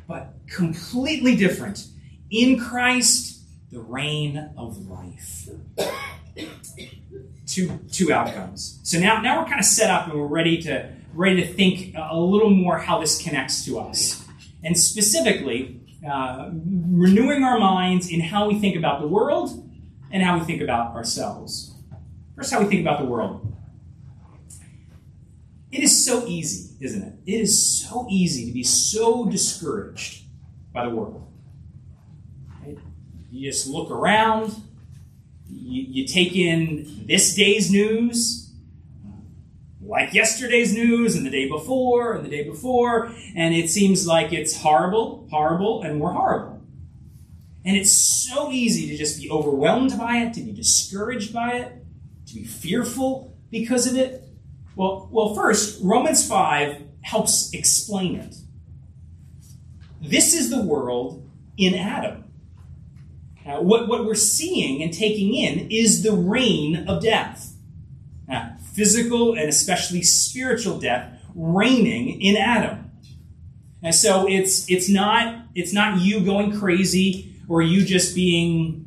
But 0.08 0.34
completely 0.48 1.36
different. 1.36 1.86
In 2.30 2.58
Christ, 2.58 3.42
the 3.70 3.80
reign 3.80 4.50
of 4.56 4.88
life. 4.88 5.48
two, 7.46 7.78
two 7.92 8.12
outcomes. 8.12 8.80
So 8.82 8.98
now, 8.98 9.20
now 9.20 9.40
we're 9.40 9.48
kind 9.48 9.60
of 9.60 9.66
set 9.66 9.90
up 9.90 10.08
and 10.08 10.18
we're 10.18 10.26
ready 10.26 10.60
to, 10.62 10.90
ready 11.12 11.42
to 11.42 11.46
think 11.46 11.94
a 11.96 12.18
little 12.18 12.50
more 12.50 12.78
how 12.78 12.98
this 12.98 13.22
connects 13.22 13.64
to 13.66 13.78
us. 13.78 14.24
And 14.64 14.78
specifically, 14.78 15.81
uh, 16.08 16.50
renewing 16.52 17.44
our 17.44 17.58
minds 17.58 18.10
in 18.10 18.20
how 18.20 18.48
we 18.48 18.58
think 18.58 18.76
about 18.76 19.00
the 19.00 19.06
world 19.06 19.68
and 20.10 20.22
how 20.22 20.38
we 20.38 20.44
think 20.44 20.60
about 20.60 20.94
ourselves. 20.94 21.74
First, 22.36 22.52
how 22.52 22.60
we 22.60 22.66
think 22.66 22.80
about 22.80 22.98
the 22.98 23.06
world. 23.06 23.52
It 25.70 25.82
is 25.82 26.04
so 26.04 26.26
easy, 26.26 26.76
isn't 26.80 27.02
it? 27.02 27.14
It 27.24 27.40
is 27.40 27.82
so 27.82 28.06
easy 28.10 28.46
to 28.46 28.52
be 28.52 28.62
so 28.62 29.26
discouraged 29.26 30.24
by 30.72 30.84
the 30.84 30.94
world. 30.94 31.26
Right? 32.62 32.78
You 33.30 33.50
just 33.50 33.66
look 33.66 33.90
around, 33.90 34.54
you, 35.48 35.82
you 35.82 36.06
take 36.06 36.36
in 36.36 37.04
this 37.06 37.34
day's 37.34 37.70
news, 37.70 38.41
like 39.84 40.14
yesterday's 40.14 40.74
news 40.74 41.16
and 41.16 41.26
the 41.26 41.30
day 41.30 41.48
before 41.48 42.14
and 42.14 42.24
the 42.24 42.30
day 42.30 42.44
before, 42.44 43.12
and 43.34 43.54
it 43.54 43.68
seems 43.68 44.06
like 44.06 44.32
it's 44.32 44.56
horrible, 44.62 45.26
horrible, 45.30 45.82
and 45.82 46.00
we're 46.00 46.12
horrible. 46.12 46.62
And 47.64 47.76
it's 47.76 47.92
so 47.92 48.50
easy 48.50 48.88
to 48.88 48.96
just 48.96 49.20
be 49.20 49.30
overwhelmed 49.30 49.96
by 49.98 50.18
it, 50.18 50.34
to 50.34 50.40
be 50.40 50.52
discouraged 50.52 51.32
by 51.32 51.52
it, 51.52 51.72
to 52.26 52.34
be 52.34 52.44
fearful 52.44 53.36
because 53.50 53.86
of 53.86 53.96
it. 53.96 54.24
Well, 54.74 55.08
well, 55.12 55.34
first, 55.34 55.80
Romans 55.82 56.26
5 56.26 56.82
helps 57.02 57.52
explain 57.52 58.16
it. 58.16 58.36
This 60.00 60.34
is 60.34 60.50
the 60.50 60.62
world 60.62 61.28
in 61.56 61.74
Adam. 61.74 62.24
Now, 63.44 63.60
what, 63.60 63.88
what 63.88 64.04
we're 64.04 64.14
seeing 64.14 64.82
and 64.82 64.92
taking 64.92 65.34
in 65.34 65.70
is 65.70 66.02
the 66.02 66.12
reign 66.12 66.88
of 66.88 67.02
death. 67.02 67.51
Physical 68.72 69.34
and 69.34 69.48
especially 69.48 70.02
spiritual 70.02 70.78
death 70.78 71.20
reigning 71.34 72.20
in 72.20 72.36
Adam. 72.36 72.90
And 73.82 73.94
so 73.94 74.28
it's 74.28 74.70
it's 74.70 74.88
not 74.88 75.46
it's 75.54 75.72
not 75.72 76.00
you 76.00 76.24
going 76.24 76.58
crazy 76.58 77.34
or 77.48 77.62
you 77.62 77.84
just 77.84 78.14
being 78.14 78.82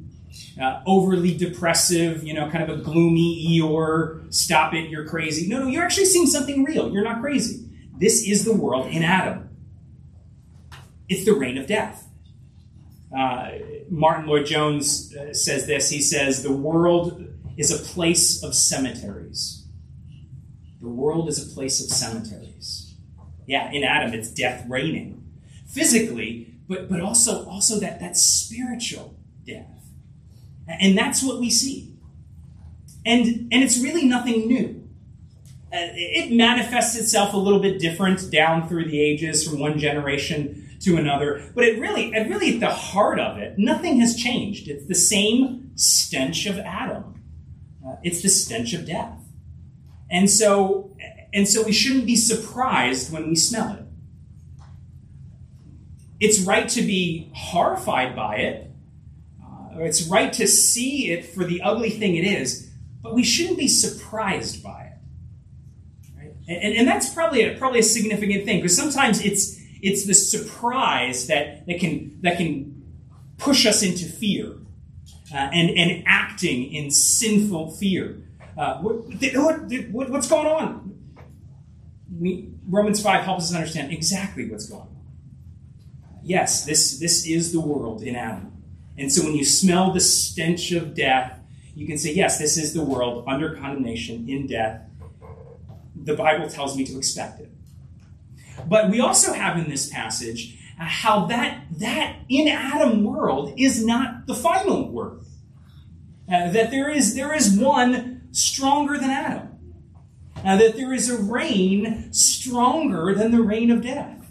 uh, 0.61 0.81
overly 0.85 1.35
depressive, 1.37 2.23
you 2.23 2.33
know, 2.33 2.49
kind 2.49 2.69
of 2.69 2.79
a 2.79 2.81
gloomy 2.81 3.59
Eeyore, 3.59 4.33
stop 4.33 4.73
it, 4.73 4.89
you're 4.89 5.05
crazy. 5.05 5.47
No, 5.47 5.59
no, 5.59 5.67
you're 5.67 5.83
actually 5.83 6.05
seeing 6.05 6.27
something 6.27 6.63
real. 6.63 6.91
You're 6.91 7.03
not 7.03 7.21
crazy. 7.21 7.69
This 7.97 8.25
is 8.27 8.45
the 8.45 8.53
world 8.53 8.87
in 8.87 9.03
Adam. 9.03 9.49
It's 11.07 11.25
the 11.25 11.33
reign 11.33 11.57
of 11.57 11.67
death. 11.67 12.07
Uh, 13.15 13.51
Martyn 13.89 14.25
Lloyd-Jones 14.27 15.15
uh, 15.15 15.33
says 15.33 15.67
this. 15.67 15.89
He 15.89 16.01
says, 16.01 16.43
The 16.43 16.51
world 16.51 17.25
is 17.57 17.71
a 17.71 17.77
place 17.77 18.43
of 18.43 18.55
cemeteries. 18.55 19.64
The 20.81 20.89
world 20.89 21.29
is 21.29 21.51
a 21.51 21.53
place 21.53 21.83
of 21.83 21.89
cemeteries. 21.89 22.95
Yeah, 23.47 23.71
in 23.71 23.83
Adam, 23.83 24.13
it's 24.13 24.29
death 24.29 24.65
reigning 24.67 25.23
physically, 25.67 26.53
but, 26.67 26.89
but 26.89 27.01
also, 27.01 27.45
also 27.47 27.79
that, 27.79 27.99
that 27.99 28.17
spiritual 28.17 29.15
death. 29.45 29.89
And 30.67 30.97
that's 30.97 31.21
what 31.23 31.39
we 31.39 31.49
see. 31.49 31.95
And, 33.05 33.49
and 33.51 33.63
it's 33.63 33.79
really 33.79 34.05
nothing 34.05 34.47
new. 34.47 34.87
Uh, 35.71 35.91
it 35.93 36.31
manifests 36.31 36.97
itself 36.97 37.33
a 37.33 37.37
little 37.37 37.59
bit 37.59 37.79
different 37.79 38.31
down 38.31 38.67
through 38.67 38.85
the 38.85 38.99
ages 38.99 39.47
from 39.47 39.59
one 39.59 39.77
generation 39.77 40.69
to 40.79 40.97
another. 40.97 41.43
But 41.53 41.65
it 41.65 41.79
really, 41.79 42.13
it 42.13 42.29
really 42.29 42.55
at 42.55 42.59
the 42.61 42.69
heart 42.69 43.19
of 43.19 43.37
it, 43.37 43.57
nothing 43.57 43.99
has 43.99 44.15
changed. 44.15 44.67
It's 44.67 44.85
the 44.87 44.95
same 44.95 45.71
stench 45.75 46.45
of 46.45 46.57
Adam. 46.59 47.21
Uh, 47.85 47.97
it's 48.03 48.21
the 48.21 48.29
stench 48.29 48.73
of 48.73 48.85
death. 48.85 49.24
And 50.09 50.29
so, 50.29 50.95
and 51.33 51.47
so 51.47 51.63
we 51.63 51.71
shouldn't 51.71 52.05
be 52.05 52.15
surprised 52.15 53.11
when 53.11 53.29
we 53.29 53.35
smell 53.35 53.73
it. 53.73 53.85
It's 56.19 56.39
right 56.39 56.69
to 56.69 56.81
be 56.81 57.29
horrified 57.35 58.15
by 58.15 58.37
it. 58.37 58.71
Uh, 59.41 59.81
it's 59.81 60.07
right 60.07 60.31
to 60.33 60.47
see 60.47 61.11
it 61.11 61.25
for 61.25 61.43
the 61.43 61.61
ugly 61.61 61.89
thing 61.89 62.15
it 62.15 62.23
is, 62.23 62.71
but 63.01 63.13
we 63.13 63.23
shouldn't 63.23 63.57
be 63.57 63.67
surprised 63.67 64.63
by 64.63 64.83
it. 64.83 66.17
Right? 66.17 66.33
And, 66.47 66.75
and 66.77 66.87
that's 66.87 67.13
probably 67.13 67.41
a, 67.43 67.57
probably 67.57 67.79
a 67.79 67.83
significant 67.83 68.45
thing 68.45 68.59
because 68.59 68.75
sometimes 68.75 69.23
it's 69.23 69.59
it's 69.81 70.05
the 70.07 70.13
surprise 70.13 71.27
that, 71.27 71.67
that 71.67 71.79
can 71.79 72.19
that 72.21 72.37
can 72.37 72.83
push 73.37 73.65
us 73.65 73.83
into 73.83 74.05
fear 74.05 74.53
uh, 75.33 75.37
and 75.37 75.69
and 75.71 76.03
acting 76.07 76.73
in 76.73 76.89
sinful 76.89 77.71
fear. 77.71 78.24
Uh, 78.57 78.77
what, 78.79 78.95
what, 79.91 80.09
what's 80.09 80.29
going 80.29 80.47
on? 80.47 80.97
We, 82.17 82.49
Romans 82.67 83.01
5 83.01 83.23
helps 83.23 83.45
us 83.45 83.55
understand 83.55 83.91
exactly 83.91 84.49
what's 84.49 84.69
going 84.69 84.81
on. 84.81 84.95
Yes, 86.23 86.65
this, 86.65 86.99
this 86.99 87.27
is 87.27 87.51
the 87.51 87.59
world 87.59 88.01
in 88.01 88.15
Adam. 88.15 88.63
And 88.97 89.11
so 89.11 89.23
when 89.23 89.35
you 89.35 89.43
smell 89.43 89.91
the 89.91 89.99
stench 89.99 90.71
of 90.71 90.95
death, 90.95 91.39
you 91.75 91.85
can 91.85 91.97
say, 91.97 92.13
yes, 92.13 92.39
this 92.39 92.57
is 92.57 92.73
the 92.73 92.83
world 92.83 93.25
under 93.27 93.55
condemnation 93.55 94.29
in 94.29 94.47
death. 94.47 94.81
The 95.95 96.15
Bible 96.15 96.49
tells 96.49 96.77
me 96.77 96.85
to 96.85 96.97
expect 96.97 97.41
it. 97.41 97.51
But 98.67 98.89
we 98.89 99.01
also 99.01 99.33
have 99.33 99.57
in 99.57 99.69
this 99.69 99.89
passage 99.89 100.57
uh, 100.79 100.85
how 100.85 101.25
that, 101.25 101.65
that 101.79 102.15
in 102.29 102.47
Adam 102.47 103.03
world 103.03 103.53
is 103.57 103.85
not 103.85 104.25
the 104.27 104.33
final 104.33 104.89
word. 104.89 105.19
Uh, 106.27 106.49
that 106.51 106.71
there 106.71 106.89
is, 106.89 107.15
there 107.15 107.33
is 107.33 107.57
one 107.57 108.14
stronger 108.35 108.97
than 108.97 109.09
Adam. 109.09 109.49
Now, 110.43 110.57
that 110.57 110.75
there 110.75 110.93
is 110.93 111.09
a 111.09 111.17
reign 111.17 112.13
stronger 112.13 113.15
than 113.15 113.31
the 113.31 113.41
reign 113.41 113.71
of 113.71 113.81
death. 113.81 114.29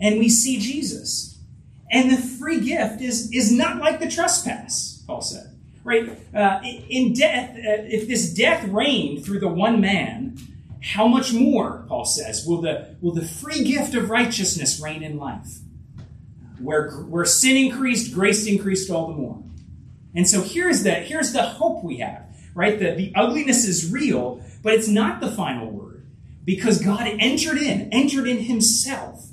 And 0.00 0.18
we 0.18 0.28
see 0.28 0.58
Jesus. 0.58 1.38
And 1.90 2.10
the 2.10 2.16
free 2.16 2.60
gift 2.60 3.00
is, 3.00 3.32
is 3.32 3.52
not 3.52 3.78
like 3.78 4.00
the 4.00 4.10
trespass, 4.10 5.02
Paul 5.06 5.22
said. 5.22 5.58
Right? 5.84 6.18
Uh, 6.34 6.60
in 6.62 7.12
death, 7.12 7.50
uh, 7.50 7.84
if 7.86 8.08
this 8.08 8.34
death 8.34 8.66
reigned 8.68 9.24
through 9.24 9.40
the 9.40 9.48
one 9.48 9.80
man, 9.80 10.38
how 10.82 11.06
much 11.06 11.32
more, 11.32 11.84
Paul 11.88 12.04
says, 12.04 12.44
will 12.46 12.60
the, 12.60 12.96
will 13.00 13.12
the 13.12 13.24
free 13.24 13.64
gift 13.64 13.94
of 13.94 14.10
righteousness 14.10 14.80
reign 14.80 15.02
in 15.02 15.16
life? 15.16 15.60
Where, 16.58 16.90
where 16.90 17.24
sin 17.24 17.56
increased, 17.56 18.12
grace 18.12 18.46
increased 18.46 18.90
all 18.90 19.08
the 19.08 19.14
more. 19.14 19.42
And 20.14 20.28
so 20.28 20.42
here's 20.42 20.82
the, 20.82 20.92
here's 20.92 21.32
the 21.32 21.42
hope 21.42 21.82
we 21.84 21.98
have, 21.98 22.33
right? 22.54 22.78
The, 22.78 22.92
the 22.92 23.12
ugliness 23.14 23.64
is 23.64 23.90
real, 23.90 24.42
but 24.62 24.74
it's 24.74 24.88
not 24.88 25.20
the 25.20 25.30
final 25.30 25.70
word 25.70 26.06
because 26.44 26.82
God 26.82 27.06
entered 27.06 27.58
in, 27.58 27.88
entered 27.92 28.28
in 28.28 28.38
himself 28.38 29.28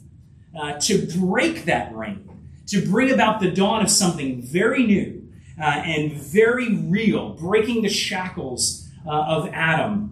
uh, 0.57 0.73
to 0.81 1.07
break 1.19 1.65
that 1.65 1.95
reign, 1.95 2.29
to 2.67 2.86
bring 2.86 3.12
about 3.12 3.39
the 3.39 3.51
dawn 3.51 3.81
of 3.81 3.89
something 3.89 4.41
very 4.41 4.86
new 4.86 5.29
uh, 5.60 5.63
and 5.63 6.13
very 6.13 6.75
real, 6.75 7.34
breaking 7.34 7.81
the 7.81 7.89
shackles 7.89 8.89
uh, 9.05 9.12
of 9.12 9.49
Adam 9.53 10.12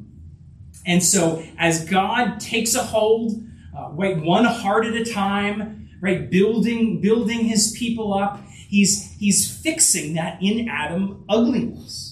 and 0.85 1.03
so, 1.03 1.43
as 1.57 1.85
God 1.85 2.39
takes 2.39 2.73
a 2.73 2.81
hold, 2.83 3.43
uh, 3.77 3.89
right, 3.91 4.17
one 4.19 4.45
heart 4.45 4.85
at 4.85 4.95
a 4.95 5.05
time, 5.05 5.89
right, 6.01 6.29
building 6.29 7.01
building 7.01 7.45
His 7.45 7.75
people 7.77 8.13
up, 8.13 8.41
He's 8.47 9.11
He's 9.19 9.55
fixing 9.55 10.15
that 10.15 10.41
in 10.41 10.67
Adam 10.67 11.25
ugliness, 11.29 12.08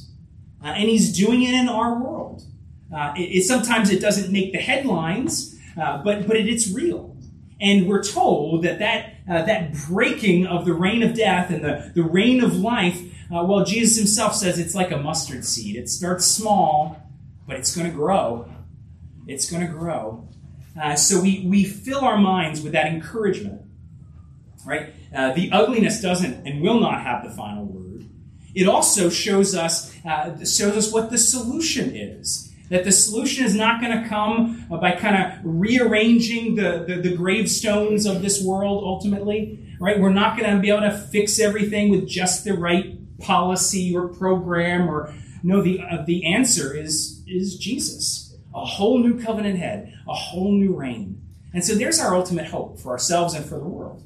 uh, 0.68 0.74
and 0.74 0.90
He's 0.90 1.16
doing 1.16 1.44
it 1.44 1.54
in 1.54 1.70
our 1.70 1.98
world. 1.98 2.44
Uh, 2.94 3.14
it, 3.18 3.38
it, 3.38 3.44
sometimes 3.44 3.90
it 3.90 4.00
doesn't 4.00 4.32
make 4.32 4.52
the 4.52 4.60
headlines, 4.60 5.58
uh, 5.82 6.02
but 6.04 6.28
but 6.28 6.36
it, 6.36 6.48
it's 6.48 6.70
real, 6.72 7.16
and 7.60 7.88
we're 7.88 8.04
told 8.04 8.64
that 8.64 8.80
that 8.80 9.16
uh, 9.30 9.44
that 9.44 9.74
breaking 9.88 10.46
of 10.46 10.66
the 10.66 10.74
reign 10.74 11.04
of 11.04 11.14
death 11.14 11.50
and 11.50 11.64
the 11.64 11.92
the 11.96 12.04
reign 12.04 12.44
of 12.44 12.56
life. 12.56 13.02
Uh, 13.30 13.44
well, 13.44 13.66
Jesus 13.66 13.98
Himself 13.98 14.36
says 14.36 14.58
it's 14.58 14.74
like 14.74 14.92
a 14.92 14.98
mustard 14.98 15.44
seed. 15.44 15.76
It 15.76 15.90
starts 15.90 16.26
small, 16.26 17.02
but 17.46 17.58
it's 17.58 17.76
going 17.76 17.90
to 17.90 17.96
grow 17.96 18.50
it's 19.28 19.50
going 19.52 19.66
to 19.66 19.72
grow. 19.72 20.28
Uh, 20.82 20.96
so 20.96 21.22
we, 21.22 21.46
we 21.46 21.64
fill 21.64 22.00
our 22.00 22.18
minds 22.18 22.62
with 22.62 22.72
that 22.74 22.88
encouragement, 22.88 23.62
right? 24.66 24.94
The 25.12 25.50
ugliness 25.52 26.02
doesn't 26.02 26.48
and 26.48 26.62
will 26.62 26.80
not 26.80 27.02
have 27.02 27.24
the 27.24 27.32
final 27.32 27.66
word. 27.66 28.06
It 28.54 28.68
also 28.68 29.10
shows 29.10 29.56
us 29.56 29.96
uh, 30.08 30.38
shows 30.40 30.78
us 30.78 30.92
what 30.92 31.10
the 31.10 31.18
solution 31.18 31.96
is. 31.96 32.54
That 32.70 32.84
the 32.84 32.92
solution 32.92 33.46
is 33.46 33.56
not 33.56 33.80
going 33.80 34.04
to 34.04 34.10
come 34.10 34.66
by 34.70 34.92
kind 34.94 35.16
of 35.16 35.40
rearranging 35.44 36.56
the, 36.56 36.84
the, 36.88 36.96
the 36.96 37.16
gravestones 37.16 38.06
of 38.06 38.22
this 38.22 38.44
world 38.44 38.84
ultimately, 38.84 39.76
right? 39.80 40.00
We're 40.00 40.10
not 40.10 40.38
going 40.38 40.54
to 40.54 40.60
be 40.62 40.70
able 40.70 40.82
to 40.82 40.98
fix 40.98 41.40
everything 41.40 41.90
with 41.90 42.08
just 42.08 42.44
the 42.44 42.54
right 42.54 42.98
policy 43.20 43.96
or 43.96 44.10
program 44.10 44.90
or 44.90 45.14
no, 45.44 45.62
the, 45.62 45.80
uh, 45.80 46.04
the 46.06 46.26
answer 46.26 46.76
is, 46.76 47.24
is 47.26 47.56
Jesus 47.58 48.28
a 48.58 48.66
whole 48.66 48.98
new 48.98 49.22
covenant 49.22 49.60
head, 49.60 49.94
a 50.08 50.14
whole 50.14 50.52
new 50.52 50.76
reign. 50.76 51.22
And 51.54 51.64
so 51.64 51.76
there's 51.76 52.00
our 52.00 52.16
ultimate 52.16 52.48
hope 52.48 52.80
for 52.80 52.90
ourselves 52.90 53.34
and 53.34 53.46
for 53.46 53.56
the 53.56 53.66
world. 53.66 54.04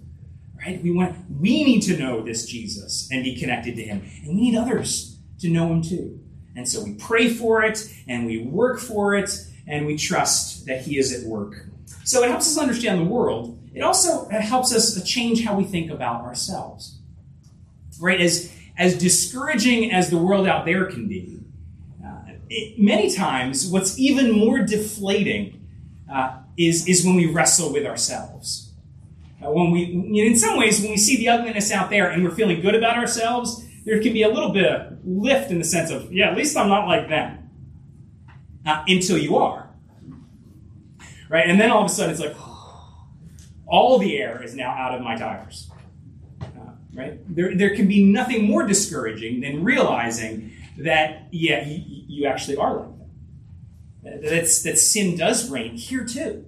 Right? 0.63 0.81
We 0.83 0.91
want 0.91 1.15
we 1.39 1.63
need 1.63 1.81
to 1.83 1.97
know 1.97 2.21
this 2.21 2.45
Jesus 2.45 3.09
and 3.11 3.23
be 3.23 3.39
connected 3.39 3.75
to 3.77 3.83
him. 3.83 4.03
And 4.21 4.35
we 4.35 4.41
need 4.41 4.55
others 4.55 5.10
to 5.41 5.49
know 5.49 5.71
him 5.71 5.81
too. 5.81 6.19
And 6.55 6.67
so 6.67 6.83
we 6.83 6.93
pray 6.93 7.29
for 7.29 7.63
it 7.63 7.91
and 8.07 8.25
we 8.25 8.39
work 8.39 8.79
for 8.79 9.15
it 9.15 9.29
and 9.67 9.85
we 9.85 9.97
trust 9.97 10.65
that 10.65 10.81
he 10.81 10.97
is 10.97 11.13
at 11.13 11.27
work. 11.27 11.65
So 12.03 12.23
it 12.23 12.29
helps 12.29 12.47
us 12.47 12.57
understand 12.57 12.99
the 12.99 13.05
world. 13.05 13.57
It 13.73 13.81
also 13.81 14.27
helps 14.29 14.73
us 14.75 15.01
change 15.03 15.45
how 15.45 15.55
we 15.55 15.63
think 15.63 15.91
about 15.91 16.21
ourselves. 16.21 16.97
Right? 17.99 18.19
As 18.19 18.53
as 18.77 18.97
discouraging 18.97 19.91
as 19.91 20.09
the 20.09 20.17
world 20.17 20.47
out 20.47 20.65
there 20.65 20.85
can 20.85 21.07
be, 21.07 21.41
it, 22.51 22.77
many 22.77 23.09
times, 23.09 23.67
what's 23.67 23.97
even 23.97 24.31
more 24.31 24.59
deflating 24.59 25.65
uh, 26.11 26.37
is, 26.57 26.87
is 26.87 27.05
when 27.05 27.15
we 27.15 27.25
wrestle 27.25 27.71
with 27.71 27.85
ourselves. 27.85 28.73
Uh, 29.43 29.49
when 29.49 29.71
we, 29.71 29.83
in 30.21 30.37
some 30.37 30.57
ways, 30.57 30.81
when 30.81 30.91
we 30.91 30.97
see 30.97 31.17
the 31.17 31.29
ugliness 31.29 31.71
out 31.71 31.89
there 31.89 32.09
and 32.09 32.23
we're 32.23 32.35
feeling 32.35 32.61
good 32.61 32.75
about 32.75 32.97
ourselves, 32.97 33.65
there 33.83 34.01
can 34.01 34.13
be 34.13 34.23
a 34.23 34.29
little 34.29 34.51
bit 34.51 34.65
of 34.65 34.97
lift 35.05 35.51
in 35.51 35.57
the 35.57 35.63
sense 35.63 35.89
of, 35.91 36.11
yeah, 36.11 36.29
at 36.29 36.37
least 36.37 36.55
I'm 36.55 36.69
not 36.69 36.87
like 36.87 37.09
them. 37.09 37.37
Until 38.63 39.17
you 39.17 39.37
are. 39.37 39.69
Right? 41.29 41.49
And 41.49 41.59
then 41.59 41.71
all 41.71 41.83
of 41.83 41.89
a 41.89 41.93
sudden 41.93 42.11
it's 42.11 42.19
like, 42.21 42.35
all 43.67 43.97
the 43.97 44.17
air 44.17 44.43
is 44.43 44.55
now 44.55 44.69
out 44.69 44.93
of 44.93 45.01
my 45.01 45.15
tires. 45.15 45.69
Uh, 46.41 46.45
right? 46.93 47.35
There, 47.35 47.55
there 47.55 47.75
can 47.75 47.87
be 47.87 48.05
nothing 48.05 48.45
more 48.45 48.67
discouraging 48.67 49.41
than 49.41 49.63
realizing 49.63 50.51
that, 50.77 51.27
yeah, 51.31 51.65
you, 51.67 52.03
you 52.07 52.27
actually 52.27 52.57
are 52.57 52.75
like 52.75 52.97
them. 52.97 53.09
that. 54.03 54.21
That's, 54.21 54.61
that 54.63 54.77
sin 54.77 55.17
does 55.17 55.49
reign 55.49 55.75
here 55.75 56.05
too. 56.05 56.45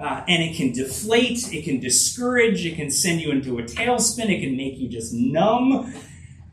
Uh, 0.00 0.22
and 0.28 0.42
it 0.42 0.54
can 0.54 0.72
deflate, 0.72 1.52
it 1.52 1.64
can 1.64 1.80
discourage, 1.80 2.66
it 2.66 2.76
can 2.76 2.90
send 2.90 3.20
you 3.20 3.30
into 3.30 3.58
a 3.58 3.62
tailspin, 3.62 4.28
it 4.28 4.42
can 4.42 4.56
make 4.56 4.76
you 4.76 4.88
just 4.88 5.14
numb. 5.14 5.92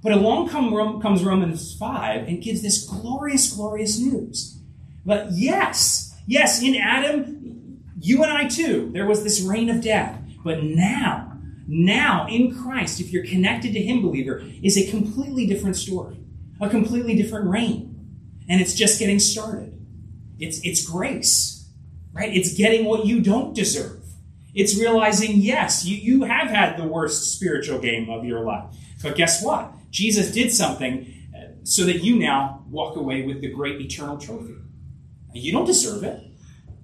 But 0.04 0.12
along 0.12 0.50
come, 0.50 1.02
comes 1.02 1.24
Romans 1.24 1.76
5 1.78 2.28
and 2.28 2.42
gives 2.42 2.62
this 2.62 2.86
glorious, 2.86 3.54
glorious 3.54 4.00
news. 4.00 4.60
But 5.06 5.32
yes, 5.32 6.14
yes, 6.28 6.62
in 6.62 6.76
Adam, 6.76 7.82
you 8.00 8.22
and 8.22 8.32
I 8.32 8.48
too, 8.48 8.90
there 8.94 9.08
was 9.08 9.24
this 9.24 9.42
reign 9.42 9.70
of 9.70 9.82
death. 9.82 10.20
But 10.44 10.64
now, 10.64 11.40
now 11.68 12.28
in 12.28 12.54
Christ, 12.54 13.00
if 13.00 13.12
you're 13.12 13.26
connected 13.26 13.74
to 13.74 13.82
Him, 13.82 14.02
believer, 14.02 14.44
is 14.62 14.78
a 14.78 14.90
completely 14.92 15.48
different 15.48 15.78
story 15.78 16.18
a 16.64 16.70
completely 16.70 17.16
different 17.16 17.48
reign. 17.48 17.90
And 18.50 18.62
it's 18.62 18.74
just 18.74 19.00
getting 19.00 19.20
started. 19.20 19.80
It's, 20.40 20.60
it's 20.64 20.86
grace, 20.86 21.70
right? 22.12 22.34
It's 22.36 22.54
getting 22.54 22.86
what 22.86 23.06
you 23.06 23.22
don't 23.22 23.54
deserve. 23.54 24.02
It's 24.54 24.78
realizing, 24.78 25.38
yes, 25.38 25.86
you, 25.86 25.98
you 25.98 26.24
have 26.24 26.50
had 26.50 26.78
the 26.78 26.84
worst 26.84 27.34
spiritual 27.34 27.80
game 27.80 28.10
of 28.10 28.26
your 28.26 28.42
life. 28.42 28.76
But 29.02 29.16
guess 29.16 29.44
what? 29.44 29.74
Jesus 29.94 30.32
did 30.32 30.52
something 30.52 31.14
uh, 31.34 31.54
so 31.64 31.86
that 31.86 32.04
you 32.04 32.18
now 32.18 32.66
walk 32.70 32.98
away 32.98 33.22
with 33.22 33.42
the 33.42 33.48
great 33.48 33.80
eternal 33.80 34.18
trophy. 34.18 34.56
You 35.34 35.52
don't 35.52 35.66
deserve 35.66 36.04
it, 36.04 36.22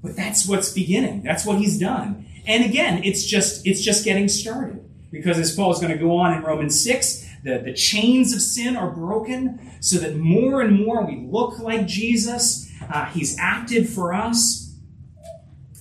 but 0.03 0.15
that's 0.15 0.47
what's 0.47 0.71
beginning. 0.71 1.23
That's 1.23 1.45
what 1.45 1.57
he's 1.57 1.79
done. 1.79 2.27
And 2.45 2.63
again, 2.63 3.03
it's 3.03 3.25
just 3.25 3.65
it's 3.67 3.81
just 3.81 4.05
getting 4.05 4.27
started. 4.27 4.85
Because 5.11 5.39
as 5.39 5.55
Paul 5.55 5.73
is 5.73 5.79
going 5.79 5.91
to 5.91 5.97
go 5.97 6.17
on 6.17 6.37
in 6.37 6.43
Romans 6.43 6.83
6, 6.83 7.25
the, 7.43 7.57
the 7.57 7.73
chains 7.73 8.31
of 8.31 8.41
sin 8.41 8.77
are 8.77 8.91
broken 8.91 9.59
so 9.79 9.97
that 9.97 10.15
more 10.15 10.61
and 10.61 10.85
more 10.85 11.03
we 11.03 11.27
look 11.27 11.57
like 11.57 11.87
Jesus. 11.87 12.71
Uh, 12.93 13.05
he's 13.05 13.37
acted 13.39 13.89
for 13.89 14.13
us. 14.13 14.75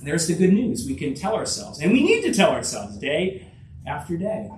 There's 0.02 0.26
the 0.26 0.34
good 0.34 0.52
news. 0.52 0.86
We 0.86 0.94
can 0.94 1.14
tell 1.14 1.34
ourselves, 1.34 1.80
and 1.80 1.92
we 1.92 2.02
need 2.02 2.22
to 2.22 2.32
tell 2.32 2.52
ourselves 2.52 2.96
day 2.96 3.46
after 3.86 4.16
day. 4.16 4.50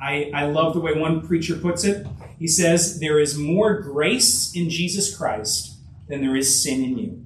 I, 0.00 0.30
I 0.34 0.46
love 0.46 0.74
the 0.74 0.80
way 0.80 0.92
one 0.92 1.26
preacher 1.26 1.56
puts 1.56 1.84
it. 1.84 2.06
He 2.38 2.46
says, 2.46 3.00
There 3.00 3.18
is 3.18 3.36
more 3.36 3.80
grace 3.80 4.54
in 4.54 4.70
Jesus 4.70 5.16
Christ 5.16 5.76
than 6.08 6.20
there 6.20 6.36
is 6.36 6.62
sin 6.62 6.84
in 6.84 6.98
you. 6.98 7.24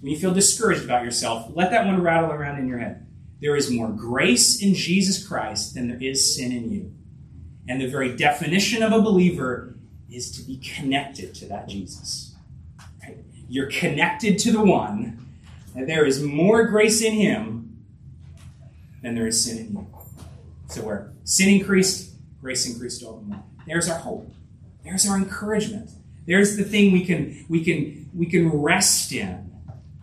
When 0.00 0.12
you 0.12 0.18
feel 0.18 0.32
discouraged 0.32 0.84
about 0.84 1.04
yourself, 1.04 1.50
let 1.54 1.70
that 1.70 1.86
one 1.86 2.02
rattle 2.02 2.30
around 2.30 2.58
in 2.58 2.66
your 2.66 2.78
head. 2.78 3.06
There 3.40 3.56
is 3.56 3.70
more 3.70 3.88
grace 3.88 4.62
in 4.62 4.74
Jesus 4.74 5.26
Christ 5.26 5.74
than 5.74 5.88
there 5.88 6.02
is 6.02 6.36
sin 6.36 6.52
in 6.52 6.70
you. 6.70 6.92
And 7.68 7.80
the 7.80 7.86
very 7.86 8.16
definition 8.16 8.82
of 8.82 8.92
a 8.92 9.00
believer 9.00 9.74
is 10.10 10.30
to 10.32 10.42
be 10.42 10.56
connected 10.56 11.34
to 11.36 11.46
that 11.46 11.68
Jesus. 11.68 12.34
Right? 13.02 13.18
You're 13.48 13.70
connected 13.70 14.38
to 14.40 14.52
the 14.52 14.62
one, 14.62 15.26
and 15.74 15.88
there 15.88 16.04
is 16.04 16.22
more 16.22 16.64
grace 16.66 17.02
in 17.02 17.12
him 17.14 17.84
than 19.02 19.14
there 19.14 19.26
is 19.26 19.44
sin 19.44 19.58
in 19.58 19.72
you. 19.72 19.86
So 20.70 20.82
where 20.82 21.12
sin 21.24 21.48
increased, 21.48 22.14
grace 22.40 22.66
increased 22.66 23.02
all 23.02 23.16
the 23.16 23.26
more. 23.26 23.42
There's 23.66 23.88
our 23.88 23.98
hope. 23.98 24.32
There's 24.84 25.08
our 25.08 25.16
encouragement. 25.16 25.90
There's 26.26 26.56
the 26.56 26.64
thing 26.64 26.92
we 26.92 27.04
can 27.04 27.44
we 27.48 27.64
can 27.64 28.08
we 28.14 28.26
can 28.26 28.48
rest 28.48 29.12
in. 29.12 29.50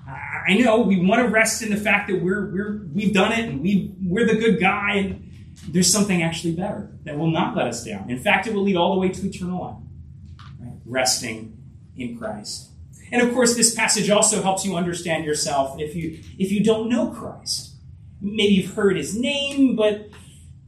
I 0.08 0.54
know 0.58 0.80
we 0.80 1.00
want 1.00 1.22
to 1.22 1.28
rest 1.28 1.62
in 1.62 1.70
the 1.70 1.78
fact 1.78 2.10
that 2.10 2.22
we're 2.22 2.52
we're 2.52 2.82
we've 2.94 3.14
done 3.14 3.32
it 3.32 3.50
and 3.50 3.62
we 3.62 3.94
we're 4.02 4.26
the 4.26 4.36
good 4.36 4.60
guy 4.60 4.96
and 4.96 5.32
there's 5.70 5.92
something 5.92 6.22
actually 6.22 6.54
better 6.54 6.92
that 7.04 7.18
will 7.18 7.32
not 7.32 7.56
let 7.56 7.68
us 7.68 7.84
down. 7.84 8.10
In 8.10 8.20
fact, 8.20 8.48
it 8.48 8.54
will 8.54 8.64
lead 8.64 8.76
all 8.76 8.94
the 8.94 9.00
way 9.00 9.10
to 9.10 9.28
eternal 9.28 9.62
life, 9.62 10.48
right? 10.60 10.74
resting 10.86 11.58
in 11.96 12.18
Christ. 12.18 12.70
And 13.12 13.22
of 13.22 13.34
course, 13.34 13.56
this 13.56 13.74
passage 13.74 14.10
also 14.10 14.42
helps 14.42 14.66
you 14.66 14.76
understand 14.76 15.26
yourself 15.26 15.80
if 15.80 15.96
you 15.96 16.20
if 16.38 16.52
you 16.52 16.64
don't 16.64 16.90
know 16.90 17.10
Christ. 17.12 17.76
Maybe 18.22 18.56
you've 18.56 18.74
heard 18.74 18.98
his 18.98 19.16
name, 19.16 19.76
but 19.76 20.10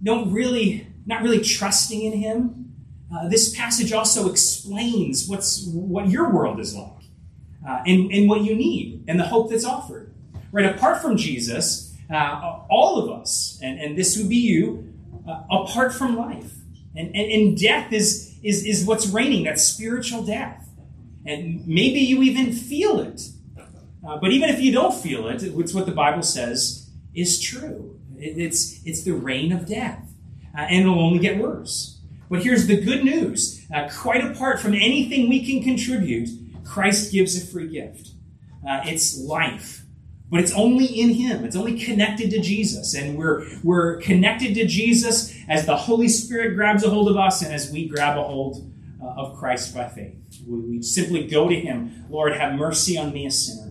don't 0.02 0.32
really 0.32 0.88
not 1.06 1.22
really 1.22 1.42
trusting 1.42 2.02
in 2.02 2.14
him. 2.14 2.74
Uh, 3.14 3.28
this 3.28 3.56
passage 3.56 3.92
also 3.92 4.30
explains 4.30 5.28
what's 5.28 5.66
what 5.68 6.10
your 6.10 6.30
world 6.30 6.60
is 6.60 6.76
like 6.76 7.04
uh, 7.68 7.82
and, 7.86 8.12
and 8.12 8.30
what 8.30 8.42
you 8.42 8.56
need 8.56 9.04
and 9.08 9.20
the 9.20 9.26
hope 9.26 9.50
that's 9.50 9.66
offered. 9.66 10.14
Right, 10.52 10.66
apart 10.66 11.02
from 11.02 11.16
Jesus, 11.16 11.96
uh, 12.12 12.62
all 12.70 12.98
of 12.98 13.22
us, 13.22 13.60
and, 13.62 13.80
and 13.80 13.96
this 13.96 14.18
would 14.18 14.30
be 14.30 14.38
you, 14.38 14.92
uh, 15.28 15.44
apart 15.52 15.94
from 15.94 16.18
life. 16.18 16.54
And, 16.96 17.16
and, 17.16 17.32
and 17.32 17.56
death 17.60 17.94
is, 17.94 18.36
is, 18.42 18.66
is 18.66 18.84
what's 18.86 19.08
reigning, 19.08 19.44
that 19.44 19.60
spiritual 19.60 20.24
death. 20.24 20.68
And 21.24 21.68
maybe 21.68 22.00
you 22.00 22.24
even 22.24 22.52
feel 22.52 23.00
it 23.00 23.22
Uh, 24.06 24.18
but 24.18 24.32
even 24.32 24.50
if 24.50 24.62
you 24.62 24.72
don't 24.72 24.94
feel 24.94 25.28
it, 25.28 25.44
it's 25.44 25.74
what 25.74 25.86
the 25.86 25.92
Bible 25.92 26.24
says 26.24 26.90
is 27.14 27.40
true. 27.40 27.99
It, 28.20 28.38
it's, 28.38 28.82
it's 28.86 29.04
the 29.04 29.14
reign 29.14 29.52
of 29.52 29.66
death, 29.66 30.12
uh, 30.56 30.62
and 30.62 30.82
it'll 30.82 31.00
only 31.00 31.20
get 31.20 31.38
worse. 31.38 32.00
But 32.30 32.44
here's 32.44 32.68
the 32.68 32.80
good 32.80 33.04
news 33.04 33.66
uh, 33.74 33.90
quite 33.90 34.24
apart 34.24 34.60
from 34.60 34.74
anything 34.74 35.30
we 35.30 35.46
can 35.46 35.64
contribute, 35.64 36.30
Christ 36.64 37.12
gives 37.12 37.42
a 37.42 37.46
free 37.46 37.68
gift. 37.68 38.12
Uh, 38.68 38.82
it's 38.86 39.20
life. 39.20 39.84
But 40.30 40.42
it's 40.42 40.54
only 40.54 40.86
in 40.86 41.16
Him. 41.16 41.44
It's 41.44 41.56
only 41.56 41.80
connected 41.80 42.30
to 42.32 42.40
Jesus. 42.40 42.94
And 42.94 43.18
we're, 43.18 43.48
we're 43.64 43.98
connected 43.98 44.54
to 44.56 44.68
Jesus 44.68 45.36
as 45.48 45.66
the 45.66 45.76
Holy 45.76 46.08
Spirit 46.08 46.56
grabs 46.56 46.84
a 46.84 46.90
hold 46.90 47.10
of 47.10 47.18
us 47.18 47.42
and 47.42 47.54
as 47.54 47.72
we 47.72 47.88
grab 47.88 48.18
a 48.18 48.24
hold 48.24 48.72
uh, 49.02 49.08
of 49.08 49.38
Christ 49.38 49.74
by 49.74 49.88
faith. 49.88 50.16
We, 50.48 50.60
we, 50.60 50.82
simply 50.84 51.26
go 51.26 51.50
to 51.50 51.56
Him. 51.56 52.06
Lord, 52.10 52.34
have 52.34 52.54
mercy 52.54 52.98
on 52.98 53.12
me, 53.12 53.26
a 53.26 53.32
sinner. 53.32 53.69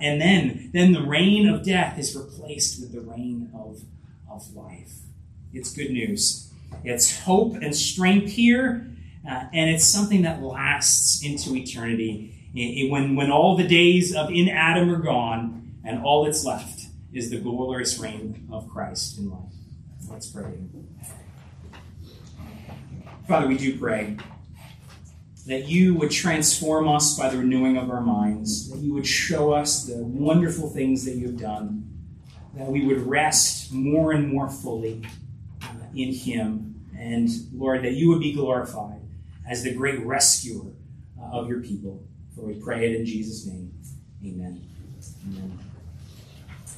And 0.00 0.20
then, 0.20 0.70
then 0.72 0.92
the 0.92 1.02
reign 1.02 1.48
of 1.48 1.64
death 1.64 1.98
is 1.98 2.14
replaced 2.14 2.80
with 2.80 2.92
the 2.92 3.00
reign 3.00 3.50
of, 3.54 3.82
of 4.30 4.54
life. 4.54 4.92
It's 5.52 5.72
good 5.72 5.90
news. 5.90 6.52
It's 6.84 7.20
hope 7.20 7.54
and 7.54 7.74
strength 7.74 8.32
here, 8.32 8.86
uh, 9.28 9.44
and 9.52 9.70
it's 9.70 9.84
something 9.84 10.22
that 10.22 10.42
lasts 10.42 11.24
into 11.24 11.56
eternity. 11.56 12.34
It, 12.54 12.60
it, 12.60 12.90
when, 12.90 13.16
when 13.16 13.30
all 13.30 13.56
the 13.56 13.66
days 13.66 14.14
of 14.14 14.30
in 14.30 14.48
Adam 14.48 14.90
are 14.90 15.00
gone, 15.00 15.72
and 15.84 16.04
all 16.04 16.24
that's 16.24 16.44
left 16.44 16.86
is 17.12 17.30
the 17.30 17.38
glorious 17.40 17.98
reign 17.98 18.46
of 18.52 18.68
Christ 18.68 19.18
in 19.18 19.30
life. 19.30 19.52
Let's 20.10 20.30
pray. 20.30 20.52
Father, 23.26 23.46
we 23.46 23.56
do 23.56 23.78
pray 23.78 24.16
that 25.48 25.66
you 25.66 25.94
would 25.94 26.10
transform 26.10 26.86
us 26.86 27.18
by 27.18 27.30
the 27.30 27.38
renewing 27.38 27.78
of 27.78 27.90
our 27.90 28.02
minds, 28.02 28.68
that 28.70 28.78
you 28.80 28.92
would 28.92 29.06
show 29.06 29.50
us 29.50 29.84
the 29.84 29.96
wonderful 29.96 30.68
things 30.68 31.06
that 31.06 31.12
you 31.12 31.26
have 31.26 31.40
done, 31.40 31.88
that 32.54 32.66
we 32.66 32.84
would 32.84 33.00
rest 33.06 33.72
more 33.72 34.12
and 34.12 34.28
more 34.28 34.50
fully 34.50 35.02
uh, 35.62 35.66
in 35.94 36.12
Him, 36.12 36.84
and 36.98 37.30
Lord, 37.54 37.82
that 37.82 37.92
you 37.92 38.10
would 38.10 38.20
be 38.20 38.34
glorified 38.34 39.00
as 39.48 39.62
the 39.62 39.72
great 39.72 40.04
rescuer 40.04 40.70
uh, 41.18 41.38
of 41.38 41.48
your 41.48 41.62
people. 41.62 42.06
For 42.34 42.42
we 42.42 42.54
pray 42.54 42.90
it 42.90 43.00
in 43.00 43.06
Jesus' 43.06 43.46
name. 43.46 43.72
Amen. 44.22 44.62
Amen. 45.28 45.67